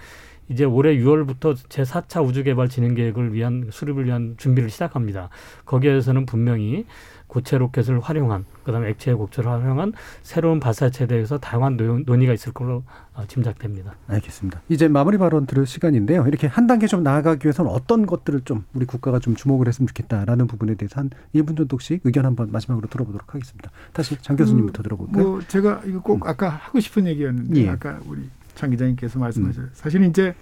[0.49, 5.30] 이제 올해 6월부터 제4차 우주개발 진행 계획을 위한 수립을 위한 준비를 시작합니다.
[5.65, 6.86] 거기에서는 분명히
[7.30, 12.84] 고체 로켓을 활용한 그다음에 액체 곡체를 활용한 새로운 발사체에 대해서 다양한 논 의가 있을 걸로
[13.13, 13.95] 어, 짐작됩니다.
[14.07, 14.61] 알겠습니다.
[14.67, 16.25] 이제 마무리 발언 들을 시간인데요.
[16.27, 20.47] 이렇게 한 단계 좀 나아가기 위해서는 어떤 것들을 좀 우리 국가가 좀 주목을 했으면 좋겠다라는
[20.47, 23.69] 부분에 대해서 한 1분 정도씩 의견 한번 마지막으로 들어보도록 하겠습니다.
[23.93, 25.23] 다시 장 교수님부터 그, 들어볼까요?
[25.23, 26.27] 뭐 제가 이거 꼭 음.
[26.27, 27.69] 아까 하고 싶은 얘기였는데 예.
[27.69, 29.65] 아까 우리 장 기자님께서 말씀하셨어요.
[29.65, 29.69] 음.
[29.73, 30.34] 사실 이제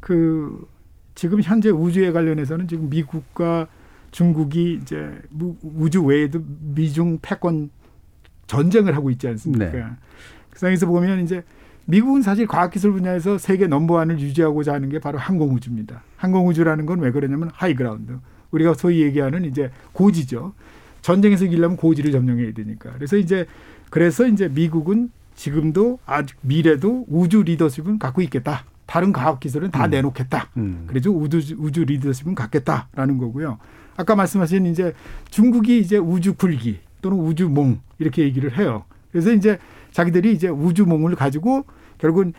[0.00, 0.66] 그
[1.14, 3.68] 지금 현재 우주에 관련해서는 지금 미국과
[4.10, 5.10] 중국이 이제
[5.62, 7.70] 우주 외에도 미중 패권
[8.46, 9.70] 전쟁을 하고 있지 않습니까?
[9.70, 9.84] 네.
[10.50, 11.44] 그 상황에서 보면 이제
[11.86, 16.02] 미국은 사실 과학기술 분야에서 세계 넘버원을 유지하고자 하는 게 바로 항공우주입니다.
[16.16, 18.18] 항공우주라는 건 왜 그러냐면 high ground.
[18.50, 20.52] 우리가 소위 얘기하는 이제 고지죠.
[21.02, 22.92] 전쟁에서 이기려면 고지를 점령해야 되니까.
[22.92, 23.46] 그래서 이제
[23.90, 28.64] 그래서 이제 미국은 지금도 아직 미래도 우주 리더십은 갖고 있겠다.
[28.86, 29.90] 다른 과학 기술은 다 음.
[29.90, 30.50] 내놓겠다.
[30.56, 30.84] 음.
[30.86, 33.58] 그래서 우주 우주 리더십은 갖겠다라는 거고요.
[33.96, 34.94] 아까 말씀하신 이제
[35.30, 38.84] 중국이 이제 우주 굴기 또는 우주몽 이렇게 얘기를 해요.
[39.10, 39.58] 그래서 이제
[39.92, 41.64] 자기들이 이제 우주몽을 가지고
[41.98, 42.32] 결국은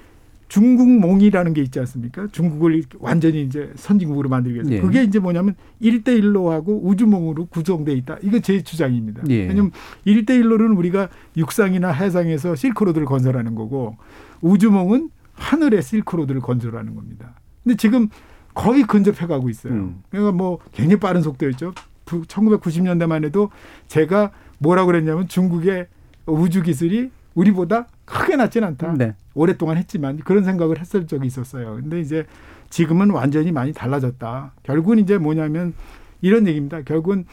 [0.52, 2.28] 중국몽이라는 게 있지 않습니까?
[2.30, 4.72] 중국을 완전히 이제 선진국으로 만들기 위해서.
[4.74, 4.82] 예.
[4.82, 8.18] 그게 이제 뭐냐면 일대일로 하고 우주몽으로 구성돼 있다.
[8.22, 9.24] 이거 제 주장입니다.
[9.30, 9.47] 예.
[9.47, 9.72] 왜냐면
[10.04, 13.95] 일대일로는 우리가 육상이나 해상에서 실크로드를 건설하는 거고
[14.41, 17.34] 우주몽은 하늘의 실크로드를 건설하는 겁니다.
[17.64, 18.10] 근데 지금
[18.54, 19.74] 거의 근접해 가고 있어요.
[19.74, 20.04] 음.
[20.10, 21.74] 그러니까 뭐 굉장히 빠른 속도였죠.
[22.06, 23.49] 1990년대만 해도
[23.88, 25.88] 제가 뭐라고 그랬냐면 중국의
[26.26, 28.93] 우주 기술이 우리보다 크게 낮진 않다.
[28.97, 29.16] 네.
[29.34, 31.76] 오랫동안 했지만 그런 생각을 했을 적이 있었어요.
[31.76, 32.26] 근데 이제
[32.70, 34.54] 지금은 완전히 많이 달라졌다.
[34.64, 35.74] 결국은 이제 뭐냐면
[36.22, 36.82] 이런 얘기입니다.
[36.82, 37.26] 결국은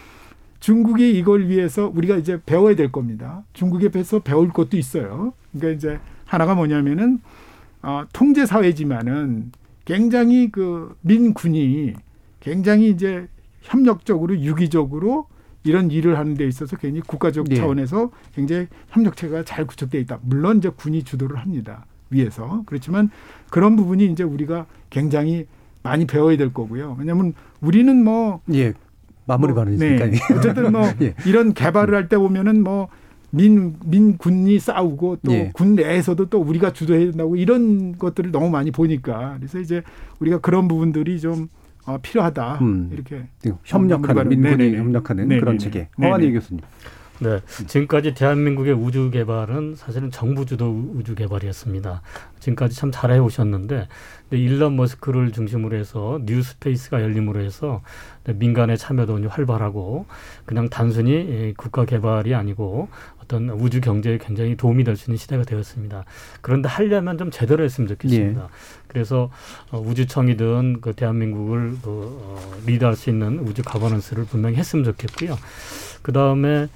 [0.60, 3.42] 중국이 이걸 위해서 우리가 이제 배워야 될 겁니다.
[3.52, 5.32] 중국에서 배울 것도 있어요.
[5.52, 7.20] 그러니까 이제 하나가 뭐냐면은
[7.82, 9.52] 어, 통제 사회지만은
[9.88, 11.94] 굉장히 그 민군이
[12.40, 13.26] 굉장히 이제
[13.62, 15.26] 협력적으로 유기적으로
[15.64, 17.56] 이런 일을 하는 데 있어서 굉장히 국가적 예.
[17.56, 20.18] 차원에서 굉장히 협력체가 잘 구축돼 있다.
[20.22, 21.86] 물론 이제 군이 주도를 합니다.
[22.10, 22.64] 위에서.
[22.66, 23.08] 그렇지만
[23.48, 25.46] 그런 부분이 이제 우리가 굉장히
[25.82, 26.96] 많이 배워야 될 거고요.
[26.98, 27.32] 왜냐하면
[27.62, 28.74] 우리는 뭐 예.
[29.24, 30.06] 마무리 뭐, 발언이니까.
[30.06, 30.18] 네.
[30.36, 31.14] 어쨌든 뭐 예.
[31.24, 32.88] 이런 개발을 할 때 보면은 뭐
[33.30, 35.50] 민, 민군이 싸우고 또 예.
[35.52, 39.82] 군 내에서도 또 우리가 주도해야 된다고 이런 것들을 너무 많이 보니까 그래서 이제
[40.20, 41.48] 우리가 그런 부분들이 좀
[41.86, 42.58] 어, 필요하다.
[42.60, 42.90] 음.
[42.92, 43.24] 이렇게
[43.64, 44.76] 협력하는 민군이.
[44.76, 45.40] 협력하는 네네네.
[45.40, 45.88] 그런 체계.
[45.96, 46.08] 네네.
[46.08, 46.60] 허한희 교수님.
[47.20, 52.00] 네, 지금까지 대한민국의 우주 개발은 사실은 정부 주도 우주 개발이었습니다.
[52.38, 53.88] 지금까지 참 잘해 오셨는데
[54.30, 57.82] 일론 머스크를 중심으로 해서 New Space가 열림으로 해서
[58.26, 60.06] 민간의 참여도 활발하고
[60.44, 62.88] 그냥 단순히 이 국가 개발이 아니고
[63.20, 66.04] 어떤 우주 경제에 굉장히 도움이 될 수 있는 시대가 되었습니다.
[66.40, 68.48] 그런데 하려면 좀 제대로 했으면 좋겠습니다.
[68.86, 69.30] 그래서
[69.70, 75.36] 어, 우주청이든 그 대한민국을 그 어, 리드할 수 있는 우주 가버넌스를 분명히 했으면 좋겠고요.
[76.02, 76.68] 그 다음에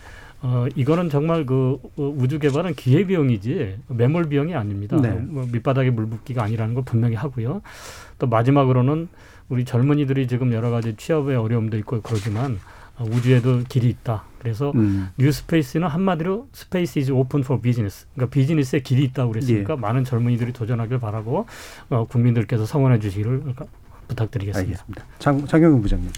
[0.42, 5.00] 어, 이거는 정말 그 어, 우주 개발은 기회 비용이지 매몰 비용이 아닙니다.
[5.00, 5.10] 네.
[5.10, 7.62] 뭐 밑바닥에 물 붓기가 아니라는 걸 분명히 하고요.
[8.18, 9.08] 또 마지막으로는
[9.48, 12.58] 우리 젊은이들이 지금 여러 가지 취업의 어려움도 있고 그러지만
[12.98, 14.24] 어, 우주에도 길이 있다.
[14.40, 15.10] 그래서 음.
[15.16, 18.06] New Space는 한마디로 space is open for business.
[18.14, 19.32] 그러니까 비즈니스에 길이 있다고 예.
[19.34, 21.46] 그랬으니까 많은 젊은이들이 도전하길 바라고
[21.88, 23.54] 어, 국민들께서 성원해 주시기를
[24.08, 24.58] 부탁드리겠습니다.
[24.58, 25.04] 알겠습니다.
[25.20, 26.10] 장, 장영훈 부장님.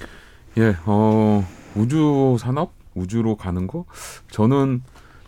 [0.57, 3.85] 예, 어, 우주 산업, 우주로 가는 거,
[4.31, 4.83] 저는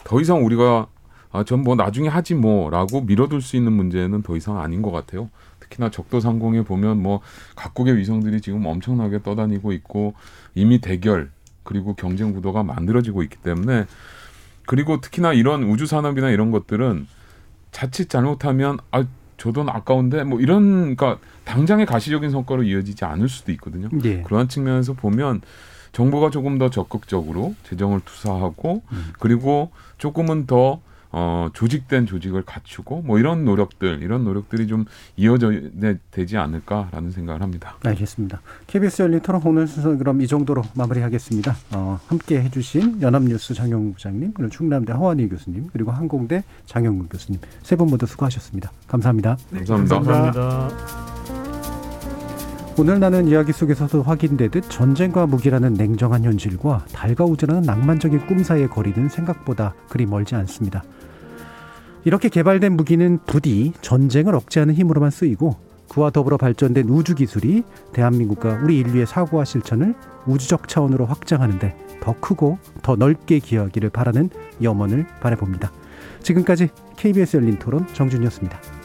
[0.05, 0.87] 더 이상 우리가,
[1.33, 4.91] 아, 전 뭐 나중에 하지 뭐, 라고 밀어둘 수 있는 문제는 더 이상 아닌 것
[4.91, 5.29] 같아요.
[5.61, 7.21] 특히나 적도 상공에 보면 뭐,
[7.57, 10.15] 각국의 위성들이 지금 엄청나게 떠다니고 있고,
[10.55, 11.31] 이미 대결,
[11.65, 13.87] 그리고 경쟁 구도가 만들어지고 있기 때문에,
[14.67, 17.07] 그리고 특히나 이런 우주 산업이나 이런 것들은
[17.73, 19.05] 자칫 잘못하면, 아,
[19.37, 23.89] 저 돈 아까운데, 뭐 이런, 그러니까 당장의 가시적인 성과로 이어지지 않을 수도 있거든요.
[24.05, 24.23] 예.
[24.23, 25.43] 그러한 측면에서 보면
[25.93, 29.05] 정부가 조금 더 적극적으로 재정을 투사하고 음.
[29.19, 30.81] 그리고 조금은 더
[31.19, 34.85] 어, 조직된 조직을 갖추고 뭐 이런 노력들 이런 노력들이 좀
[35.17, 35.51] 이어져
[36.11, 37.77] 되지 않을까라는 생각을 합니다.
[37.85, 38.43] 알겠습니다.
[38.67, 41.57] KBS 열린 토론 오늘 순서 그럼 이 정도로 마무리하겠습니다.
[41.71, 47.77] 어, 함께 해주신 연합뉴스 장영훈 부장님, 그리고 충남대 허완희 교수님, 그리고 항공대 장영훈 교수님 세
[47.77, 48.71] 분 모두 수고하셨습니다.
[48.87, 49.39] 감사합니다.
[49.55, 49.95] 감사합니다.
[50.01, 51.46] 감사합니다.
[52.79, 59.09] 오늘 나눈 이야기 속에서도 확인되듯 전쟁과 무기라는 냉정한 현실과 달과 우주라는 낭만적인 꿈 사이의 거리는
[59.09, 60.85] 생각보다 그리 멀지 않습니다.
[62.05, 65.57] 이렇게 개발된 무기는 부디 전쟁을 억제하는 힘으로만 쓰이고
[65.89, 67.63] 그와 더불어 발전된 우주 기술이
[67.95, 69.95] 대한민국과 우리 인류의 사고와 실천을
[70.27, 74.29] 우주적 차원으로 확장하는데 더 크고 더 넓게 기여하기를 바라는
[74.63, 75.73] 염원을 바라봅니다.
[76.21, 78.76] 지금까지 KBS 열린 토론 정준이었습니다.